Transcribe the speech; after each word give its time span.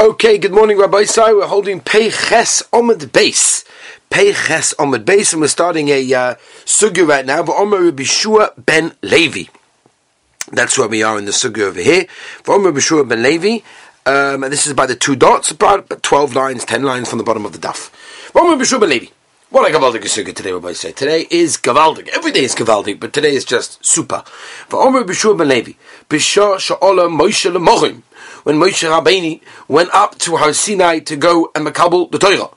Okay, 0.00 0.38
good 0.38 0.52
morning, 0.52 0.78
Rabbi 0.78 1.02
Sai. 1.06 1.32
We're 1.32 1.48
holding 1.48 1.80
Pei 1.80 2.08
Ches 2.08 2.62
Omid 2.72 3.10
Base. 3.10 3.64
Pei 4.10 4.32
Ches 4.32 4.72
Omid 4.74 5.04
Base, 5.04 5.32
and 5.32 5.42
we're 5.42 5.48
starting 5.48 5.88
a 5.88 6.14
uh, 6.14 6.34
right 7.04 7.26
now. 7.26 7.42
But 7.42 7.56
Omer 7.56 7.82
Rabbi 7.82 8.04
ben 8.58 8.92
Levi. 9.02 9.50
That's 10.52 10.78
where 10.78 10.86
we 10.86 11.02
are 11.02 11.18
in 11.18 11.24
the 11.24 11.32
sugya 11.32 11.62
over 11.62 11.80
here. 11.80 12.06
For 12.44 12.54
Omer 12.54 12.70
Rabbi 12.70 13.08
ben 13.08 13.22
Levi, 13.24 13.58
um, 14.06 14.44
and 14.44 14.52
this 14.52 14.68
is 14.68 14.72
by 14.72 14.86
the 14.86 14.94
two 14.94 15.16
dots, 15.16 15.50
about 15.50 15.88
12 16.00 16.32
lines, 16.32 16.64
10 16.64 16.84
lines 16.84 17.10
from 17.10 17.18
the 17.18 17.24
bottom 17.24 17.44
of 17.44 17.50
the 17.50 17.58
daf. 17.58 17.88
For 18.30 18.42
Omer 18.42 18.56
Rabbi 18.56 18.78
ben 18.78 18.88
Levi. 18.88 19.06
What 19.50 19.68
a 19.68 19.76
Gavaldik 19.76 20.02
sugya 20.02 20.32
today, 20.32 20.52
Rabbi 20.52 20.74
Say. 20.74 20.92
Today 20.92 21.26
is 21.28 21.56
Gavaldik. 21.56 22.06
Every 22.10 22.30
day 22.30 22.44
is 22.44 22.54
Gavaldik, 22.54 23.00
but 23.00 23.12
today 23.12 23.34
is 23.34 23.44
just 23.44 23.84
super. 23.84 24.22
For 24.68 24.80
Omer 24.80 25.00
Rabbi 25.00 25.38
ben 25.38 25.48
Levi. 25.48 25.72
Bishar 26.08 26.60
Sha'ola 26.60 27.08
Moshe 27.08 27.50
Lemochim 27.50 28.04
when 28.48 28.56
Moshe 28.56 28.88
Rabbeinu 28.88 29.42
went 29.68 29.94
up 29.94 30.16
to 30.20 30.36
Har 30.36 30.54
Sinai 30.54 31.00
to 31.00 31.16
go 31.16 31.50
and 31.54 31.66
makabel 31.66 32.10
the 32.10 32.18
Torah. 32.18 32.48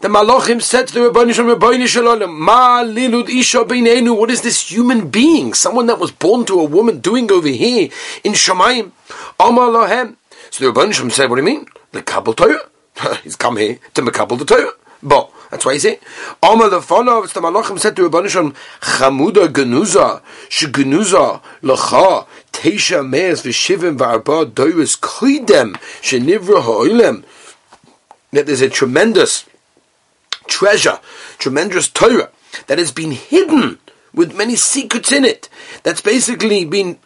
The 0.00 0.06
Malachim 0.06 0.62
said 0.62 0.86
to 0.86 0.94
the 0.94 1.10
Rabbanu 1.10 1.34
Shalom, 1.34 1.88
Shalom, 1.88 2.40
Ma 2.40 2.84
lilud 2.84 3.28
isha 3.28 3.64
beinenu, 3.64 4.16
what 4.16 4.30
is 4.30 4.42
this 4.42 4.70
human 4.70 5.10
being, 5.10 5.52
someone 5.52 5.86
that 5.86 5.98
was 5.98 6.12
born 6.12 6.44
to 6.44 6.60
a 6.60 6.64
woman 6.64 7.00
doing 7.00 7.32
over 7.32 7.48
here 7.48 7.90
in 8.22 8.34
Shemayim? 8.34 8.92
Amar 9.40 9.66
lohem. 9.66 10.14
So 10.50 10.70
the 10.70 10.92
Shalom 10.92 11.10
said, 11.10 11.28
what 11.28 11.36
do 11.36 11.42
you 11.42 11.46
mean? 11.46 11.66
The 11.90 12.02
Kabul 12.02 12.34
Torah. 12.34 12.70
He's 13.24 13.34
come 13.34 13.56
here 13.56 13.80
to 13.94 14.02
makabel 14.02 14.38
the 14.38 14.44
Torah. 14.44 14.70
But 15.02 15.30
that's 15.50 15.64
why 15.64 15.74
he 15.74 15.78
said, 15.78 16.00
Amar 16.42 16.68
lefonov, 16.68 17.32
the 17.32 17.40
Malachim 17.40 17.78
said 17.78 17.96
to 17.96 18.08
Rabbanu 18.08 18.28
Shalom, 18.28 18.52
Chamuda 18.80 19.48
genuza, 19.48 20.22
shegenuza 20.48 21.40
lecha, 21.62 22.26
Teisha 22.52 23.08
Me'ez 23.08 23.42
V'Shivim 23.42 23.96
V'Arba 23.96 24.50
Doiris 24.50 24.98
Koidem 24.98 25.74
Shenivra 26.02 26.62
Ha'oilem. 26.62 27.24
That 28.32 28.46
there's 28.46 28.60
a 28.60 28.68
tremendous 28.68 29.46
treasure, 30.48 30.98
tremendous 31.38 31.88
Torah 31.88 32.30
that 32.66 32.78
has 32.78 32.92
been 32.92 33.12
hidden 33.12 33.78
with 34.12 34.36
many 34.36 34.56
secrets 34.56 35.12
in 35.12 35.24
it, 35.24 35.48
that's 35.84 36.00
basically 36.00 36.64
been 36.64 36.98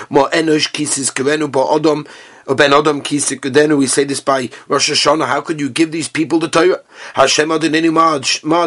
More 0.09 0.29
enosh 0.29 0.71
kisis 0.71 1.11
kerenu 1.11 1.51
ba 1.51 1.65
adam 1.75 2.07
ben 2.55 2.73
adam 2.73 3.01
kisik 3.01 3.41
kedenu. 3.41 3.77
We 3.77 3.87
say 3.87 4.05
this 4.05 4.21
by 4.21 4.49
Rosh 4.67 4.89
Hashanah. 4.89 5.27
How 5.27 5.41
could 5.41 5.59
you 5.59 5.69
give 5.69 5.91
these 5.91 6.07
people 6.07 6.39
the 6.39 6.47
Torah? 6.47 6.81
Hashem 7.13 7.49
adinenu 7.49 7.93
ma 7.93 8.17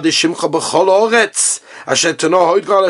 de 0.01 0.11
shimcha 0.11 0.51
b'chol 0.51 0.89
oretz. 0.89 1.61
Hashem 1.87 2.17
tano 2.17 2.61
hoid 2.61 2.67
gal. 2.67 2.85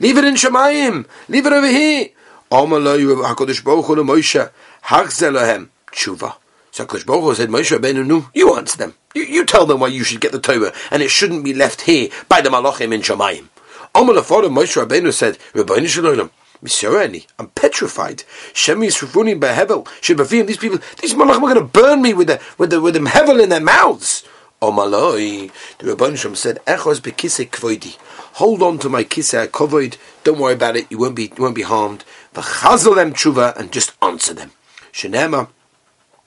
Leave 0.00 0.18
it 0.18 0.24
in 0.24 0.34
shamayim. 0.34 1.06
Leave 1.28 1.46
it 1.46 1.52
over 1.52 1.68
here. 1.68 2.08
Hakadosh 2.50 3.64
Baruch 3.64 3.86
Hu 3.86 3.96
Moshe 3.96 4.50
Hachzelahem 4.84 5.68
tshuva. 5.92 6.36
So 6.70 6.86
Kosh 6.86 7.04
Baruch 7.04 7.36
said, 7.36 7.48
Moshe 7.48 7.76
Rabbeinu, 7.76 8.30
you 8.34 8.54
answer 8.54 8.78
them. 8.78 8.94
You, 9.14 9.24
you, 9.24 9.44
tell 9.44 9.66
them 9.66 9.80
why 9.80 9.88
you 9.88 10.04
should 10.04 10.20
get 10.20 10.32
the 10.32 10.40
Torah, 10.40 10.72
and 10.90 11.02
it 11.02 11.10
shouldn't 11.10 11.44
be 11.44 11.54
left 11.54 11.82
here 11.82 12.08
by 12.28 12.40
the 12.40 12.50
Malachim 12.50 12.92
in 12.94 13.00
Shemayim. 13.00 13.48
Omer 13.94 14.14
Lefora 14.14 14.48
Moshe 14.48 14.82
Rabbeinu 14.82 15.12
said, 15.12 15.38
Rabbeinu 15.54 15.88
Shalom, 15.88 16.30
Miserani, 16.62 17.26
I'm 17.38 17.48
petrified. 17.48 18.18
Shemi 18.52 18.88
Srufuni 18.88 19.38
Behevel, 19.38 19.84
Shebafim, 20.00 20.46
these 20.46 20.58
people, 20.58 20.78
these 21.00 21.14
Malachim 21.14 21.36
are 21.36 21.40
going 21.40 21.54
to 21.56 21.64
burn 21.64 22.02
me 22.02 22.14
with 22.14 22.28
the, 22.28 22.40
with 22.58 22.70
the, 22.70 22.80
with 22.80 22.94
the 22.94 23.00
Hevel 23.00 23.42
in 23.42 23.48
their 23.48 23.60
mouths. 23.60 24.24
Omaloi, 24.62 25.50
the 25.78 26.16
Shalom 26.16 26.36
said, 26.36 26.58
Echos 26.66 27.00
bekise 27.00 27.48
kvoidi. 27.48 27.96
Hold 28.34 28.62
on 28.62 28.78
to 28.78 28.88
my 28.88 29.02
kiseh 29.02 29.48
kovoid, 29.48 29.96
don't 30.22 30.38
worry 30.38 30.54
about 30.54 30.76
it, 30.76 30.86
you 30.90 30.98
won't 30.98 31.16
be, 31.16 31.32
you 31.36 31.42
won't 31.42 31.56
be 31.56 31.62
harmed. 31.62 32.04
V'chazel 32.34 32.94
them 32.94 33.12
tshuva, 33.12 33.56
and 33.56 33.72
just 33.72 33.92
answer 34.02 34.34
them. 34.34 34.52
Shenema, 34.92 35.48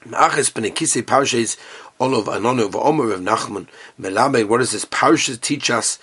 Achas 0.06 0.50
Benekise 0.50 1.02
Parshes 1.02 1.56
Olov 2.00 2.24
Anono 2.24 2.74
Omer 2.74 3.12
of 3.12 3.20
Nachman 3.20 3.68
Melamed. 4.00 4.48
What 4.48 4.58
does 4.58 4.72
this 4.72 4.84
Parsha 4.84 5.40
teach 5.40 5.70
us? 5.70 5.98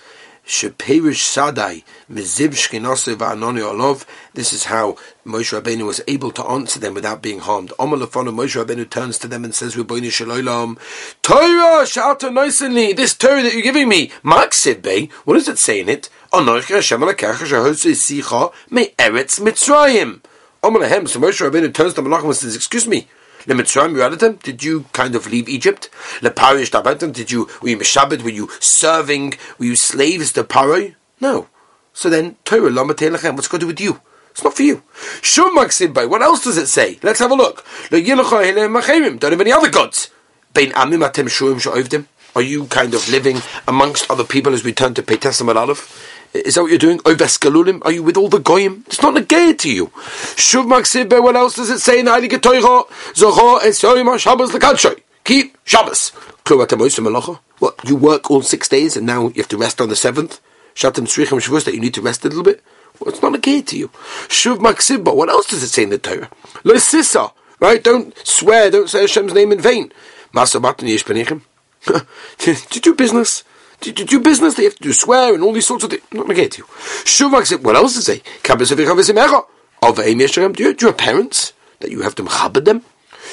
Sheperish 0.46 1.20
Sadai 1.20 1.84
Miziv 2.10 2.54
Shkinose 2.54 3.14
Va'anoni 3.14 3.60
Olov. 3.60 4.06
This 4.32 4.52
is 4.52 4.64
how 4.64 4.96
Moshe 5.26 5.60
Rabbeinu 5.60 5.86
was 5.86 6.00
able 6.08 6.30
to 6.32 6.42
answer 6.44 6.80
them 6.80 6.94
without 6.94 7.20
being 7.20 7.40
harmed. 7.40 7.72
Omer 7.78 7.98
Lefono 7.98 8.34
Moshe 8.34 8.64
Rabbeinu 8.64 8.88
turns 8.88 9.18
to 9.18 9.28
them 9.28 9.44
and 9.44 9.54
says, 9.54 9.76
"Rabbeinu 9.76 10.08
Shalolam 10.08 10.78
Torah 11.20 11.84
Shalta 11.84 12.30
Noisenli. 12.30 12.96
This 12.96 13.14
Torah 13.14 13.42
that 13.42 13.52
you're 13.52 13.62
giving 13.62 13.88
me, 13.88 14.10
Maksiv 14.24 14.80
Bey. 14.80 15.02
Eh? 15.02 15.06
What 15.24 15.34
does 15.34 15.48
it 15.48 15.58
say 15.58 15.80
in 15.80 15.88
it? 15.90 16.08
Onoich 16.32 16.74
Hashem 16.74 17.00
Alakach 17.00 17.34
Shahosei 17.34 17.94
Sicha 17.94 18.52
Me 18.70 18.94
Eretz 18.98 19.40
Mitzrayim." 19.40 20.20
Omer 20.62 20.80
Lehem. 20.80 21.08
So 21.08 21.18
Moshe 21.18 21.48
Rabbeinu 21.48 21.72
turns 21.72 21.94
to 21.94 22.02
Malachim 22.02 22.24
and 22.26 22.36
says, 22.36 22.54
"Excuse 22.54 22.86
me." 22.86 23.08
Lemitzrayim, 23.46 23.94
you 23.94 24.02
added 24.02 24.20
them? 24.20 24.38
Did 24.42 24.62
you 24.62 24.84
kind 24.92 25.14
of 25.14 25.26
leave 25.30 25.48
Egypt? 25.48 25.88
Leparish 26.20 26.70
Dabatim, 26.70 27.12
did 27.12 27.30
you, 27.30 27.48
were 27.62 27.70
you 27.70 27.78
Meshabed? 27.78 28.22
Were 28.22 28.28
you 28.28 28.50
serving? 28.60 29.34
Were 29.58 29.64
you 29.64 29.76
slaves 29.76 30.32
to 30.32 30.44
Paroi? 30.44 30.94
No. 31.20 31.48
So 31.94 32.10
then, 32.10 32.36
Torah, 32.44 32.70
Lama 32.70 32.94
Lamatelechem, 32.94 33.34
what's 33.36 33.48
going 33.48 33.60
to 33.60 33.64
do 33.64 33.68
with 33.68 33.80
you? 33.80 34.00
It's 34.30 34.44
not 34.44 34.54
for 34.54 34.62
you. 34.62 34.82
Shum 35.22 35.56
Maksibay, 35.56 36.08
what 36.08 36.22
else 36.22 36.44
does 36.44 36.56
it 36.56 36.68
say? 36.68 36.98
Let's 37.02 37.18
have 37.18 37.30
a 37.30 37.34
look. 37.34 37.64
Don't 37.90 38.06
have 38.06 39.40
any 39.40 39.52
other 39.52 39.70
gods. 39.70 40.10
Bein 40.54 40.70
Amim 40.72 41.08
Atem 41.08 41.26
Shuim 41.26 41.60
Sha'ovdim. 41.60 42.06
Are 42.36 42.42
you 42.42 42.66
kind 42.66 42.94
of 42.94 43.08
living 43.08 43.42
amongst 43.66 44.08
other 44.10 44.22
people 44.22 44.52
as 44.52 44.62
we 44.62 44.72
turn 44.72 44.94
to 44.94 45.02
Peitasam 45.02 45.54
Aleph? 45.54 46.09
Is 46.32 46.54
that 46.54 46.62
what 46.62 46.70
you're 46.70 46.78
doing? 46.78 46.98
Oveskalulim? 47.00 47.84
Are 47.84 47.90
you 47.90 48.02
with 48.04 48.16
all 48.16 48.28
the 48.28 48.38
goyim? 48.38 48.84
It's 48.86 49.02
not 49.02 49.14
negated 49.14 49.58
to 49.60 49.72
you. 49.72 49.86
Shuv 49.86 50.64
maksibbe, 50.66 51.20
what 51.20 51.34
else 51.34 51.56
does 51.56 51.70
it 51.70 51.80
say 51.80 52.00
in 52.00 52.06
Heilige 52.06 52.38
Teucha? 52.38 52.86
Zocho 53.14 53.58
esoyim 53.60 54.18
Shabbos 54.18 54.52
lekadshoy. 54.52 55.00
Keep 55.24 55.58
Shabbos. 55.64 56.12
What, 57.58 57.78
you 57.86 57.96
work 57.96 58.30
all 58.30 58.42
six 58.42 58.68
days 58.68 58.96
and 58.96 59.06
now 59.06 59.28
you 59.28 59.34
have 59.36 59.48
to 59.48 59.56
rest 59.56 59.80
on 59.80 59.88
the 59.88 59.96
seventh? 59.96 60.40
Shatim 60.74 61.06
tzrichim 61.06 61.40
shavus 61.40 61.64
that 61.64 61.74
you 61.74 61.80
need 61.80 61.94
to 61.94 62.00
rest 62.00 62.24
a 62.24 62.28
little 62.28 62.42
bit? 62.42 62.62
Well, 62.98 63.12
it's 63.12 63.22
not 63.22 63.32
negated 63.32 63.68
to 63.68 63.78
you. 63.78 63.88
Shuv 64.28 64.58
maksibba, 64.58 65.14
what 65.14 65.28
else 65.28 65.48
does 65.48 65.62
it 65.62 65.68
say 65.68 65.84
in 65.84 65.90
the 65.90 65.98
Torah? 65.98 66.30
Lo 66.64 66.74
right? 67.60 67.82
Don't 67.84 68.16
swear, 68.26 68.70
don't 68.70 68.88
say 68.88 69.02
Hashem's 69.02 69.34
name 69.34 69.52
in 69.52 69.60
vain. 69.60 69.92
Masa 70.34 70.60
matan 70.60 71.42
To 72.38 72.80
do 72.80 72.94
business. 72.94 73.44
To, 73.80 73.92
to 73.92 74.04
do 74.04 74.20
business, 74.20 74.54
they 74.54 74.64
have 74.64 74.76
to 74.76 74.82
do 74.82 74.92
swear 74.92 75.34
and 75.34 75.42
all 75.42 75.52
these 75.52 75.66
sorts 75.66 75.84
of 75.84 75.90
things. 75.90 76.02
Not 76.12 76.28
negate 76.28 76.58
you. 76.58 76.64
Shuvak 76.64 77.62
what 77.62 77.76
else 77.76 77.94
does 77.94 78.08
it 78.08 78.12
say? 78.12 78.22
Do 80.52 80.62
you, 80.62 80.74
do 80.74 80.84
you 80.84 80.88
have 80.88 80.98
parents 80.98 81.54
that 81.80 81.90
you 81.90 82.02
have 82.02 82.14
to 82.16 82.22
mchabed 82.22 82.66
them? 82.66 82.82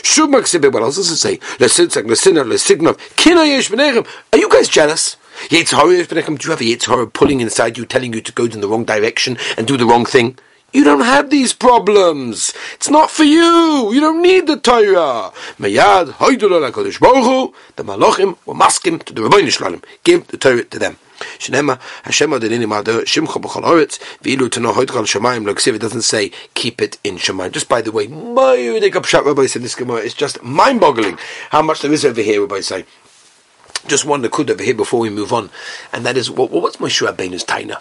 Shuvak 0.04 0.72
what 0.72 0.84
else 0.84 0.96
does 0.96 1.12
it 1.12 1.18
say? 1.18 1.40
Are 4.34 4.38
you 4.38 4.50
guys 4.50 4.70
jealous? 4.70 5.18
Do 5.50 5.58
you 5.58 5.66
have 5.66 7.00
a 7.00 7.08
pulling 7.08 7.42
inside 7.42 7.78
you, 7.78 7.86
telling 7.86 8.14
you 8.14 8.22
to 8.22 8.32
go 8.32 8.46
in 8.46 8.62
the 8.62 8.68
wrong 8.68 8.86
direction 8.86 9.38
and 9.58 9.68
do 9.68 9.76
the 9.76 9.86
wrong 9.86 10.06
thing? 10.06 10.38
You 10.74 10.84
don't 10.84 11.02
have 11.02 11.30
these 11.30 11.54
problems. 11.54 12.54
It's 12.74 12.90
not 12.90 13.10
for 13.10 13.24
you. 13.24 13.90
You 13.94 14.02
don't 14.02 14.22
need 14.22 14.48
the 14.48 14.58
Torah. 14.58 15.32
Mayad 15.58 16.12
hoidul 16.12 16.70
HaKadosh 16.70 17.54
the 17.78 17.84
Malachim 17.84 18.38
were 18.46 18.54
maskim 18.54 19.02
to 19.06 19.14
the 19.14 19.22
Rabbeinu 19.22 19.50
Shalom. 19.50 19.82
Give 20.04 20.28
the 20.28 20.38
Torah 20.38 20.66
to 20.66 20.78
them. 20.78 20.98
Shnema 21.40 21.80
Hashem 22.04 22.32
Adonini 22.32 22.66
Ma'ader 22.66 23.04
Shimcha 23.04 23.42
B'chol 23.42 23.64
Haaretz 23.64 23.98
V'ilu 24.22 24.50
Tano 24.50 24.74
Hoidchal 24.74 25.06
Shemayim 25.06 25.48
L'Ksiv 25.48 25.76
It 25.76 25.82
doesn't 25.82 26.02
say 26.02 26.32
keep 26.54 26.82
it 26.82 26.98
in 27.04 27.16
Shemayim. 27.16 27.54
Just 27.54 27.70
by 27.70 27.82
the 27.82 27.94
way, 27.94 28.08
my 28.08 28.58
Yudek 28.58 28.92
Pshat 28.92 29.24
Rabbi 29.24 29.46
said 29.46 29.62
this 29.62 29.74
Gemara 29.74 30.02
is 30.02 30.14
just 30.14 30.44
mind-boggling 30.44 31.18
how 31.50 31.62
much 31.62 31.82
there 31.82 31.94
is 31.94 32.04
over 32.04 32.22
here. 32.22 32.42
Rabbi 32.42 32.60
say. 32.60 32.86
Just 33.88 34.04
one 34.04 34.28
kud 34.28 34.52
over 34.52 34.62
here 34.62 34.74
before 34.74 35.00
we 35.00 35.10
move 35.10 35.32
on, 35.32 35.50
and 35.94 36.06
that 36.06 36.18
is 36.18 36.30
what, 36.30 36.52
what's 36.52 36.76
Moshe 36.78 37.08
Rabbeinu's 37.08 37.46
taina? 37.46 37.80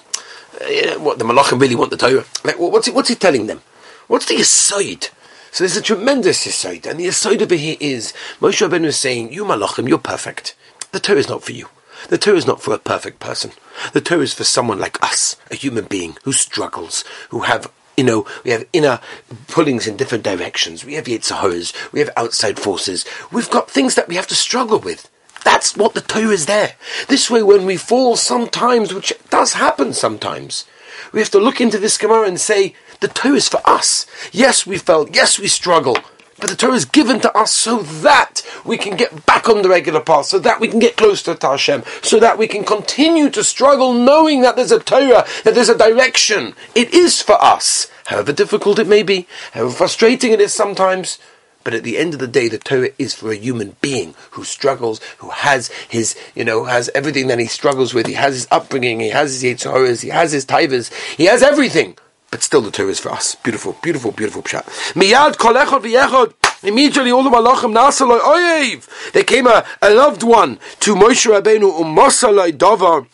What 0.99 1.19
the 1.19 1.25
Malachim 1.25 1.61
really 1.61 1.75
want 1.75 1.91
the 1.91 1.97
Torah. 1.97 2.25
Like, 2.45 2.59
what's 2.59 2.87
he, 2.87 2.93
what's 2.93 3.09
he 3.09 3.15
telling 3.15 3.47
them? 3.47 3.63
What's 4.07 4.27
the 4.27 4.37
aside? 4.37 5.09
So 5.53 5.65
there's 5.65 5.77
a 5.77 5.83
tremendous 5.83 6.45
aside, 6.47 6.87
and 6.87 7.01
the 7.01 7.07
aside 7.07 7.41
over 7.43 7.55
here 7.55 7.77
is 7.81 8.13
Moshe 8.41 8.67
Rabbeinu 8.67 8.87
is 8.87 8.99
saying, 8.99 9.33
"You 9.33 9.45
Malachim, 9.45 9.89
you're 9.89 9.99
perfect. 9.99 10.55
The 10.93 11.01
Torah 11.01 11.19
is 11.19 11.29
not 11.29 11.43
for 11.43 11.53
you. 11.53 11.69
The 12.09 12.19
Torah 12.19 12.37
is 12.37 12.47
not 12.47 12.61
for 12.61 12.75
a 12.75 12.79
perfect 12.79 13.21
person. 13.21 13.53
The 13.93 14.01
Torah 14.01 14.21
is 14.21 14.35
for 14.35 14.45
someone 14.45 14.79
like 14.79 15.03
us, 15.03 15.37
a 15.51 15.55
human 15.55 15.87
being 15.87 16.17
who 16.25 16.33
struggles, 16.33 17.05
who 17.31 17.41
have." 17.41 17.71
You 17.97 18.05
know, 18.05 18.27
we 18.45 18.51
have 18.51 18.67
inner 18.75 19.01
pullings 19.49 19.87
in 19.87 19.97
different 19.97 20.23
directions. 20.23 20.85
We 20.85 20.95
have 20.95 21.07
Yetzahoras. 21.07 21.73
We 21.93 22.01
have 22.01 22.11
outside 22.15 22.59
forces. 22.59 23.07
We've 23.33 23.49
got 23.49 23.71
things 23.71 23.95
that 23.95 24.09
we 24.09 24.17
have 24.17 24.27
to 24.27 24.35
struggle 24.35 24.79
with. 24.79 25.11
That's 25.47 25.77
what 25.77 25.95
the 25.95 26.01
Torah 26.01 26.31
is 26.31 26.47
there. 26.47 26.75
This 27.07 27.31
way, 27.31 27.41
when 27.41 27.67
we 27.67 27.77
fall 27.77 28.17
sometimes, 28.17 28.93
which 28.93 29.13
does 29.31 29.53
happen 29.53 29.93
sometimes, 29.93 30.65
we 31.13 31.21
have 31.21 31.31
to 31.31 31.39
look 31.39 31.61
into 31.61 31.79
this 31.79 31.99
Gemara 31.99 32.27
and 32.27 32.41
say, 32.41 32.75
the 32.99 33.07
Torah 33.07 33.37
is 33.37 33.49
for 33.49 33.61
us. 33.65 34.07
Yes, 34.33 34.67
we 34.67 34.77
felt, 34.77 35.15
yes, 35.15 35.39
we 35.39 35.47
struggle. 35.47 35.97
But 36.41 36.51
the 36.51 36.57
Torah 36.57 36.75
is 36.75 36.85
given 36.85 37.21
to 37.21 37.33
us 37.39 37.55
so 37.55 37.79
that 37.79 38.43
we 38.65 38.77
can 38.77 38.97
get 38.97 39.25
back 39.25 39.49
on 39.49 39.63
the 39.63 39.69
regular 39.69 40.01
path, 40.01 40.27
so 40.27 40.41
that 40.41 40.59
we 40.59 40.67
can 40.67 40.81
get 40.81 40.97
closer 40.97 41.37
to 41.37 41.49
Hashem, 41.49 41.85
so 42.03 42.19
that 42.19 42.39
we 42.39 42.49
can 42.49 42.65
continue 42.65 43.31
to 43.31 43.45
struggle 43.45 43.93
knowing 43.93 44.41
that 44.41 44.57
there's 44.57 44.73
a 44.73 44.81
Torah, 44.81 45.25
that 45.45 45.55
there's 45.55 45.69
a 45.69 45.79
direction. 45.79 46.57
It 46.75 46.93
is 46.93 47.23
for 47.23 47.41
us, 47.41 47.87
however 48.07 48.33
difficult 48.33 48.81
it 48.81 48.89
may 48.89 49.05
be, 49.05 49.29
however 49.53 49.71
frustrating 49.71 50.33
it 50.33 50.41
is 50.41 50.53
sometimes. 50.53 51.21
But 51.67 51.75
at 51.75 51.83
the 51.83 51.99
end 51.99 52.15
of 52.15 52.21
the 52.21 52.29
day, 52.29 52.47
the 52.47 52.59
Torah 52.59 52.91
is 52.97 53.13
for 53.13 53.33
a 53.33 53.35
human 53.35 53.75
being 53.81 54.15
who 54.31 54.45
struggles, 54.45 55.01
who 55.19 55.31
has 55.31 55.67
his, 55.89 56.15
you 56.37 56.45
know, 56.45 56.63
has 56.67 56.89
everything 56.95 57.27
that 57.27 57.41
he 57.41 57.47
struggles 57.47 57.93
with. 57.93 58.07
He 58.07 58.13
has 58.13 58.35
his 58.35 58.49
upbringing, 58.53 59.01
he 59.01 59.09
has 59.09 59.43
his 59.43 59.65
Yitzharas, 59.65 60.01
he 60.05 60.11
has 60.11 60.31
his 60.31 60.47
Tivas, 60.47 60.95
he 61.17 61.25
has 61.25 61.43
everything. 61.43 61.99
But 62.31 62.45
still, 62.45 62.61
the 62.61 62.71
Torah 62.71 62.91
is 62.91 63.01
for 63.01 63.11
us. 63.11 63.35
Beautiful, 63.35 63.77
beautiful, 63.83 64.13
beautiful 64.13 64.45
pshat. 64.45 64.63
Miyad. 64.95 66.35
Immediately, 66.63 67.11
all 67.11 67.25
the 67.25 67.31
malachim 67.31 67.75
nasaloi 67.75 68.21
oyev. 68.21 69.11
There 69.11 69.25
came 69.25 69.49
a, 69.49 69.65
a 69.83 69.91
loved 69.91 70.23
one 70.23 70.61
to 70.79 70.95
Moshe 70.95 71.27
Rabbeinu 71.27 71.81
umasaloi 71.81 72.53
davar. 72.57 73.09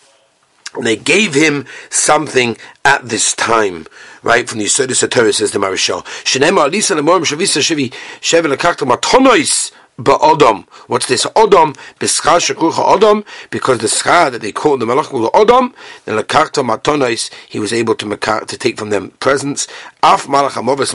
They 0.81 0.97
gave 0.97 1.35
him 1.35 1.67
something 1.91 2.57
at 2.85 3.09
this 3.09 3.35
time. 3.35 3.87
Right, 4.23 4.49
from 4.49 4.59
the 4.59 4.67
Yisodis 4.67 5.07
HaTorah 5.07 5.35
says 5.35 5.51
the 5.51 5.59
Maharshal. 5.59 6.05
Shenema 6.25 6.71
alisa 6.71 6.97
lemorim 6.99 7.25
shavisa 7.25 7.61
shivi 7.61 7.93
shevel 8.21 8.57
matonois 8.57 9.73
ba'odom. 9.99 10.67
What's 10.87 11.07
this? 11.07 11.27
Odom, 11.27 11.77
odom, 12.01 13.25
because 13.51 13.79
the 13.79 13.87
schar 13.87 14.31
that 14.31 14.41
they 14.41 14.53
called 14.53 14.81
the 14.81 14.87
malach 14.87 15.05
called 15.05 15.33
odom, 15.33 15.75
then 16.05 16.17
lekakta 16.19 16.65
matonois, 16.65 17.31
he 17.49 17.59
was 17.59 17.73
able 17.73 17.95
to 17.97 18.17
to 18.17 18.57
take 18.59 18.79
from 18.79 18.91
them 18.91 19.11
presents. 19.21 19.67
Af 20.05 20.27
malach 20.27 20.55
hamoves. 20.55 20.93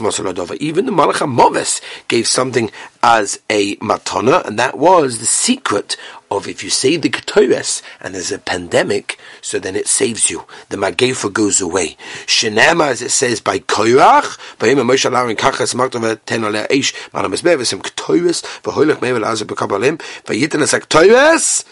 Even 0.60 0.84
the 0.84 0.92
malach 0.92 1.80
gave 2.08 2.26
something 2.26 2.70
as 3.02 3.40
a 3.48 3.76
matana, 3.76 4.44
and 4.46 4.58
that 4.58 4.76
was 4.76 5.18
the 5.18 5.24
secret 5.24 5.96
of 6.30 6.46
if 6.46 6.62
you 6.62 6.68
say 6.70 6.96
the 6.96 7.08
Ketores 7.08 7.82
and 8.00 8.14
there's 8.14 8.30
a 8.30 8.38
pandemic, 8.38 9.18
so 9.40 9.58
then 9.58 9.76
it 9.76 9.88
saves 9.88 10.28
you. 10.28 10.44
The 10.68 10.76
Magefa 10.76 11.32
goes 11.32 11.60
away. 11.60 11.96
Shenema, 12.26 12.88
as 12.88 13.02
it 13.02 13.10
says, 13.10 13.40
by 13.40 13.60
Koirach, 13.60 14.58
by 14.58 14.68
him, 14.68 14.78
Moshe 14.78 15.10
Alarin 15.10 15.36
Kachas, 15.36 15.74
Magdava, 15.74 16.20
Ten 16.26 16.44
Ole 16.44 16.66
Eish, 16.66 16.92
Manam 17.12 17.34
Esbev, 17.34 17.64
Sim 17.64 17.80
Ketores, 17.80 18.42
Vahoilach 18.62 18.96
Mevel 18.96 19.24
Azar 19.24 19.46
Bekabalim, 19.46 19.98
Vayitin 20.24 20.62
Esak 20.62 20.86
Ketores, 20.86 21.64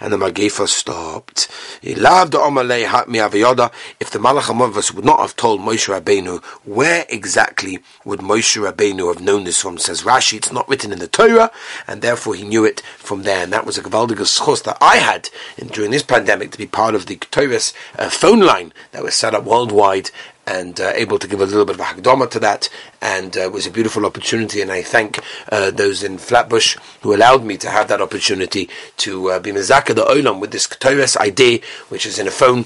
And 0.00 0.12
the 0.12 0.16
Magefa 0.16 0.68
stopped. 0.68 1.48
He 1.82 1.96
loved 1.96 2.32
the 2.32 2.38
Omalei 2.38 2.86
Hatmi 2.86 3.18
Avayoda. 3.28 3.72
If 3.98 4.10
the 4.10 4.20
Amavas 4.20 4.94
would 4.94 5.04
not 5.04 5.18
have 5.18 5.34
told 5.34 5.60
Moshe 5.60 5.88
Rabbeinu, 5.92 6.44
where 6.64 7.04
exactly 7.08 7.80
would 8.04 8.20
Moshe 8.20 8.56
Rabbeinu 8.56 9.12
have 9.12 9.20
known 9.20 9.42
this 9.42 9.60
from? 9.60 9.78
Says 9.78 10.02
Rashi, 10.02 10.36
it's 10.36 10.52
not 10.52 10.68
written 10.68 10.92
in 10.92 11.00
the 11.00 11.08
Torah, 11.08 11.50
and 11.88 12.02
therefore 12.02 12.36
he 12.36 12.44
knew 12.44 12.64
it 12.64 12.80
from 12.96 13.24
there. 13.24 13.42
And 13.42 13.52
that 13.52 13.66
was 13.66 13.76
a 13.76 13.82
Gavaldiga 13.82 14.26
schos 14.26 14.62
that 14.62 14.78
I 14.80 14.98
had 14.98 15.28
in, 15.56 15.66
during 15.68 15.90
this 15.90 16.04
pandemic 16.04 16.52
to 16.52 16.58
be 16.58 16.66
part 16.66 16.94
of 16.94 17.06
the 17.06 17.16
Torah's 17.16 17.74
uh, 17.98 18.10
phone 18.10 18.40
line 18.40 18.72
that 18.92 19.02
was 19.02 19.16
set 19.16 19.34
up 19.34 19.42
worldwide 19.42 20.12
and 20.48 20.80
uh, 20.80 20.92
able 20.94 21.18
to 21.18 21.28
give 21.28 21.40
a 21.40 21.46
little 21.46 21.64
bit 21.64 21.76
of 21.76 21.80
a 21.80 21.84
hagdama 21.84 22.30
to 22.30 22.40
that, 22.40 22.68
and 23.02 23.36
uh, 23.36 23.40
it 23.42 23.52
was 23.52 23.66
a 23.66 23.70
beautiful 23.70 24.06
opportunity. 24.06 24.62
And 24.62 24.72
I 24.72 24.82
thank 24.82 25.20
uh, 25.52 25.70
those 25.70 26.02
in 26.02 26.18
Flatbush 26.18 26.76
who 27.02 27.14
allowed 27.14 27.44
me 27.44 27.56
to 27.58 27.68
have 27.70 27.88
that 27.88 28.00
opportunity 28.00 28.68
to 28.98 29.30
uh, 29.30 29.38
be 29.38 29.52
mezaka 29.52 29.94
the 29.94 30.04
olam 30.04 30.40
with 30.40 30.50
this 30.50 30.66
Torah's 30.66 31.16
ID, 31.16 31.62
which 31.88 32.06
is 32.06 32.18
in 32.18 32.26
a 32.26 32.30
phone 32.30 32.64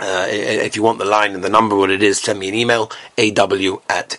uh, 0.00 0.26
if 0.28 0.74
you 0.74 0.82
want 0.82 0.98
the 0.98 1.04
line 1.04 1.34
and 1.34 1.44
the 1.44 1.48
number, 1.48 1.76
what 1.76 1.90
it 1.90 2.02
is, 2.02 2.20
send 2.20 2.38
me 2.38 2.48
an 2.48 2.54
email, 2.54 2.90
aw 3.18 3.76
at 3.88 4.18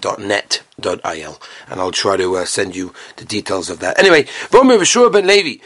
etrog.net.il, 0.00 1.40
and 1.68 1.80
I'll 1.80 1.90
try 1.90 2.16
to 2.16 2.36
uh, 2.36 2.44
send 2.44 2.76
you 2.76 2.92
the 3.16 3.24
details 3.24 3.70
of 3.70 3.80
that. 3.80 3.98
Anyway, 3.98 4.26
Levi, 4.52 5.58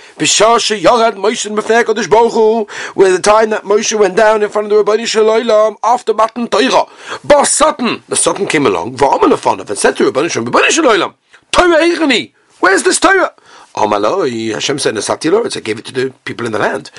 where 2.95 3.13
the 3.13 3.21
time 3.23 3.51
that 3.51 3.65
Moshe 3.65 3.99
went 3.99 4.17
down 4.17 4.43
in 4.43 4.49
front 4.49 4.67
of 4.67 4.71
the 4.71 4.77
Rabbani 4.77 5.07
Shalom 5.07 5.77
after 5.83 6.15
Matan 6.15 6.49
Torah, 6.49 6.87
Bas 7.25 7.53
Sutton, 7.53 8.03
the 8.09 8.17
Sutton 8.17 8.47
came 8.47 8.67
along, 8.67 8.99
and 9.01 9.79
said 9.79 9.97
to 9.97 10.05
Rabbani 10.05 10.29
Shalom, 10.29 10.47
Rabbani 10.47 10.71
Shalom, 10.71 11.15
Torah 11.51 11.79
Eichani, 11.79 12.33
where's 12.61 12.83
this 12.83 12.99
Torah? 13.01 13.35
Amaloi, 13.75 14.53
Hashem 14.53 14.81
said 14.81 14.95
Nasati 14.95 15.31
Loretz, 15.31 15.57
I 15.57 15.61
gave 15.61 15.79
it 15.79 15.85
to 15.87 15.93
the 15.93 16.11
people 16.25 16.45
in 16.45 16.53
the 16.53 16.59
land. 16.59 16.91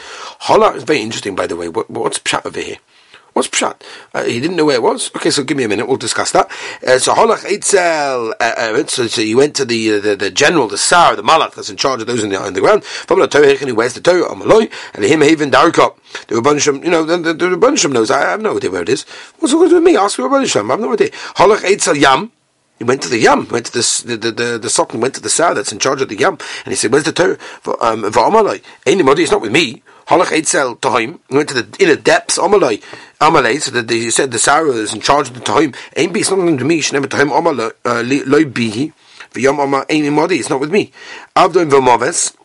Hola 0.42 0.72
is 0.74 0.84
very 0.84 1.02
interesting, 1.02 1.36
by 1.36 1.46
the 1.46 1.58
way. 1.58 1.68
What, 1.68 1.90
what's 1.90 2.18
Pshat 2.18 2.46
over 2.46 2.62
here? 2.62 2.78
What's 3.34 3.48
Pshat? 3.48 3.82
Uh, 4.14 4.24
he 4.24 4.42
didn't 4.42 4.58
know 4.58 4.66
where 4.66 4.76
it 4.76 4.84
was. 4.84 5.10
Okay, 5.16 5.30
so 5.30 5.44
give 5.44 5.56
me 5.56 5.64
a 5.64 5.68
minute, 5.70 5.88
we'll 5.88 5.98
discuss 5.98 6.32
that. 6.32 6.52
Uh, 6.86 7.00
so 7.00 7.14
Holach 7.14 7.46
Eitzel, 7.46 8.32
uh, 8.32 8.54
uh, 8.58 8.86
so, 8.88 9.08
so 9.08 9.22
he 9.22 9.34
went 9.36 9.56
to 9.56 9.64
the, 9.64 9.94
uh, 9.94 10.00
the, 10.00 10.16
the 10.18 10.30
general, 10.30 10.68
the 10.68 10.78
Sar, 10.78 11.16
the 11.16 11.24
Malach 11.24 11.56
that's 11.56 11.70
in 11.70 11.78
charge 11.78 12.02
of 12.02 12.08
those 12.08 12.24
in 12.24 12.30
the, 12.30 12.46
in 12.46 12.54
the 12.54 12.60
ground. 12.60 12.84
From 12.84 13.20
the 13.20 13.28
Torah, 13.28 13.56
where's 13.74 13.94
the 13.94 14.02
Torah? 14.02 14.28
Amaloi, 14.28 14.72
and 14.94 15.06
him 15.06 15.24
even 15.24 15.50
Darkop. 15.50 15.98
The 16.28 16.36
Rabbanisham, 16.36 16.84
you 16.84 16.92
know, 16.92 17.06
the, 17.06 17.18
the, 17.18 17.34
the 17.34 17.46
Rabbanisham 17.56 17.94
knows, 17.94 18.12
I, 18.12 18.28
I 18.28 18.32
have 18.32 18.42
no 18.42 18.58
idea 18.58 18.70
where 18.70 18.82
it 18.82 18.90
is. 18.90 19.04
What's 19.40 19.54
it 19.54 19.56
going 19.56 19.70
to 19.70 19.76
do 19.76 19.76
with 19.76 19.84
me? 19.86 19.96
Ask 19.96 20.18
the 20.18 20.24
Rabbanisham, 20.24 20.66
I 20.66 20.74
have 20.74 20.80
no 20.82 20.92
idea. 20.92 21.10
Holach 21.10 21.60
Eitzel 21.60 22.00
Yam, 22.00 22.32
he 22.82 22.84
went 22.84 23.04
to 23.04 23.10
the 23.10 23.20
Yam, 23.20 23.48
went 23.50 23.68
to 23.68 23.74
the 23.74 24.18
the 24.18 24.32
the, 24.32 24.58
the 24.58 24.70
Sultan 24.72 25.02
went 25.02 25.14
to 25.14 25.22
the 25.22 25.30
Sar 25.30 25.54
that's 25.54 25.72
in 25.72 25.78
charge 25.78 26.02
of 26.02 26.10
the 26.10 26.18
Yam, 26.18 26.40
and 26.66 26.72
he 26.72 26.76
said, 26.76 26.92
"Where's 26.92 27.04
the 27.04 27.12
Torah?" 27.12 27.38
Um, 27.80 28.06
it's 28.06 29.32
not 29.32 29.42
with 29.42 29.52
me. 29.52 29.84
Halach 30.08 30.32
Eitzel 30.36 30.82
Time 30.82 31.20
went 31.30 31.50
to 31.50 31.62
the 31.62 31.84
inner 31.84 31.96
depths. 31.96 32.40
Amalai, 32.40 32.82
Amalai. 33.20 33.62
So 33.62 33.70
that 33.70 33.88
he 33.88 34.10
said 34.10 34.32
the 34.32 34.40
Sar 34.40 34.66
is 34.66 34.96
in 34.96 35.00
charge 35.00 35.28
of 35.28 35.36
the 35.36 35.42
time. 35.42 35.76
Ain't 35.96 36.12
be 36.12 36.24
something 36.24 36.58
to 36.58 36.66
me. 36.66 36.82
She 36.82 36.94
never 36.94 37.06
time 37.06 37.30
Amalai 37.30 37.72
loy 37.86 38.46
bihi. 38.46 38.94
V'yam 39.34 39.64
Amal 39.64 39.86
ain't. 39.88 40.32
It's 40.32 40.50
not 40.50 40.60
with 40.60 40.72
me. 40.72 40.92
Avdon 41.36 41.70
v'maves. 41.70 42.36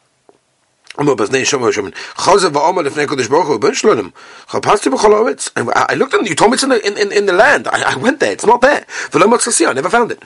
I 5.74 5.94
looked 5.94 6.14
in 6.14 6.26
you 6.26 6.34
told 6.34 6.50
me 6.50 6.54
it's 6.54 6.62
in 6.62 6.70
the, 6.70 6.86
in, 6.86 6.98
in, 6.98 7.12
in 7.12 7.26
the 7.26 7.32
land. 7.32 7.68
I, 7.68 7.92
I 7.92 7.96
went 7.96 8.20
there, 8.20 8.32
it's 8.32 8.46
not 8.46 8.60
there. 8.60 8.86
I 9.12 9.72
never 9.72 9.90
found 9.90 10.12
it. 10.12 10.22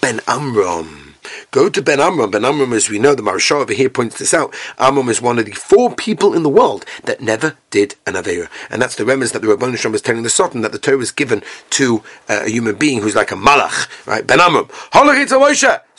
Ben 0.00 0.20
Amram. 0.26 1.12
Go 1.50 1.68
to 1.68 1.82
Ben 1.82 2.00
Amram. 2.00 2.30
Ben 2.30 2.44
Amram, 2.44 2.72
as 2.72 2.88
we 2.88 2.98
know, 2.98 3.14
the 3.14 3.22
Maharshal 3.22 3.60
over 3.60 3.72
here 3.72 3.88
points 3.88 4.18
this 4.18 4.34
out. 4.34 4.54
Amram 4.78 5.08
is 5.08 5.22
one 5.22 5.38
of 5.38 5.44
the 5.44 5.52
four 5.52 5.94
people 5.94 6.34
in 6.34 6.42
the 6.42 6.48
world 6.48 6.84
that 7.04 7.20
never 7.20 7.56
did 7.70 7.94
an 8.06 8.14
Avera. 8.14 8.48
And 8.70 8.82
that's 8.82 8.96
the 8.96 9.04
remez 9.04 9.32
that 9.32 9.42
the 9.42 9.48
Rabban 9.48 9.76
Shalom 9.76 9.92
was 9.92 10.02
telling 10.02 10.22
the 10.22 10.30
Sultan 10.30 10.62
that 10.62 10.72
the 10.72 10.78
Torah 10.78 10.96
was 10.96 11.12
given 11.12 11.42
to 11.70 12.02
uh, 12.28 12.42
a 12.44 12.48
human 12.48 12.76
being 12.76 13.02
who's 13.02 13.14
like 13.14 13.30
a 13.30 13.36
malach, 13.36 13.88
right? 14.06 14.26
Ben 14.26 14.40
Amram. 14.40 14.68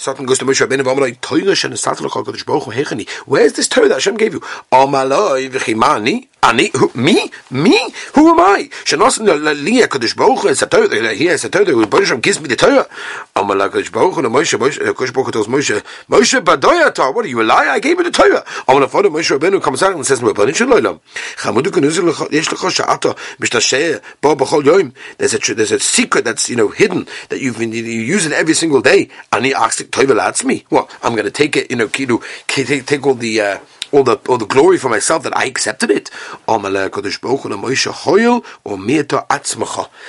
Satan 0.03 0.25
goes 0.25 0.38
to 0.38 0.43
Moshe 0.43 0.60
Rabbeinu 0.67 0.83
Amalai 0.83 1.17
Torah 1.22 1.55
Shen 1.55 1.77
Satel 1.77 2.10
Kodesh 2.10 2.45
Baruch 2.45 2.63
Hechani. 2.63 3.10
Where's 3.25 3.53
this 3.53 3.69
Torah 3.69 3.88
that 3.88 3.93
Hashem 3.93 4.17
gave 4.17 4.33
you? 4.33 4.41
Amalai 4.69 5.50
V'chimani. 5.50 6.27
Ani, 6.43 6.72
who, 6.75 6.91
me, 6.93 7.31
me, 7.50 7.89
who 8.15 8.31
am 8.31 8.39
I? 8.41 8.67
Shenosin 8.83 9.25
Liya 9.63 9.88
Kodesh 9.88 10.13
Baruch 10.13 10.43
is 10.43 10.62
a 10.62 10.67
Torah. 10.67 11.13
Here 11.13 11.31
is 11.31 11.45
a 11.45 11.50
Torah. 11.50 11.74
When 11.74 11.89
Hashem 11.89 12.19
gives 12.19 12.41
me 12.41 12.50
the 12.50 12.57
Torah, 12.57 12.86
Amalai 13.33 13.69
Kodesh 13.69 13.93
Baruch 13.93 14.17
and 14.17 14.27
Moshe, 14.27 14.60
Moshe, 14.60 14.86
uh, 14.86 14.91
Kodesh 14.91 15.13
Baruch 15.13 15.31
tells 15.31 15.48
Moshe, 15.48 15.81
Moshe 16.10 16.43
Badoyata. 16.43 17.15
What 17.15 17.24
are 17.24 17.29
you 17.29 17.41
a 17.41 17.43
liar? 17.43 17.69
I 17.69 17.79
gave 17.79 17.98
you 17.98 18.03
the 18.03 18.12
Torah. 18.12 18.43
Amalai 18.67 18.89
Father 18.89 19.10
Moshe 19.10 19.39
Rabbeinu 19.39 19.63
comes 19.63 19.81
out 19.83 19.95
and 19.95 20.05
says, 20.05 20.19
Rabbeinu 20.19 20.53
Shalom. 20.53 21.00
Chamudu 21.38 21.67
Kenuzil 21.67 22.29
Yesh 22.29 22.50
Lecha 22.50 22.69
Sha'ata 22.69 23.15
Mishtasheh 23.38 24.03
Bo 24.19 24.36
B'chol 24.36 24.65
Yom. 24.65 24.93
There's 25.17 25.33
a 25.33 25.55
there's 25.55 25.72
a 25.72 25.79
secret 25.79 26.25
that's 26.25 26.50
you 26.50 26.57
know 26.57 26.67
hidden 26.67 27.07
that 27.29 27.39
you've 27.39 27.57
been 27.57 27.72
you 27.72 27.81
use 27.81 28.25
it 28.25 28.33
every 28.33 28.53
single 28.53 28.81
day. 28.81 29.07
Ani 29.31 29.53
asks 29.53 29.79
toivel 29.93 30.45
me. 30.45 30.65
Well, 30.69 30.89
I'm 31.01 31.13
going 31.13 31.25
to 31.25 31.31
take 31.31 31.55
it, 31.55 31.69
you 31.71 31.77
know, 31.77 31.88
kidu, 31.88 32.19
take, 32.47 32.85
take 32.85 33.05
all 33.05 33.15
the, 33.15 33.39
uh, 33.39 33.59
all 33.93 34.03
the 34.03 34.17
all 34.27 34.39
the 34.39 34.47
glory 34.47 34.77
for 34.77 34.89
myself 34.89 35.21
that 35.23 35.38
I 35.38 35.45
accepted 35.45 35.91
it. 35.91 36.09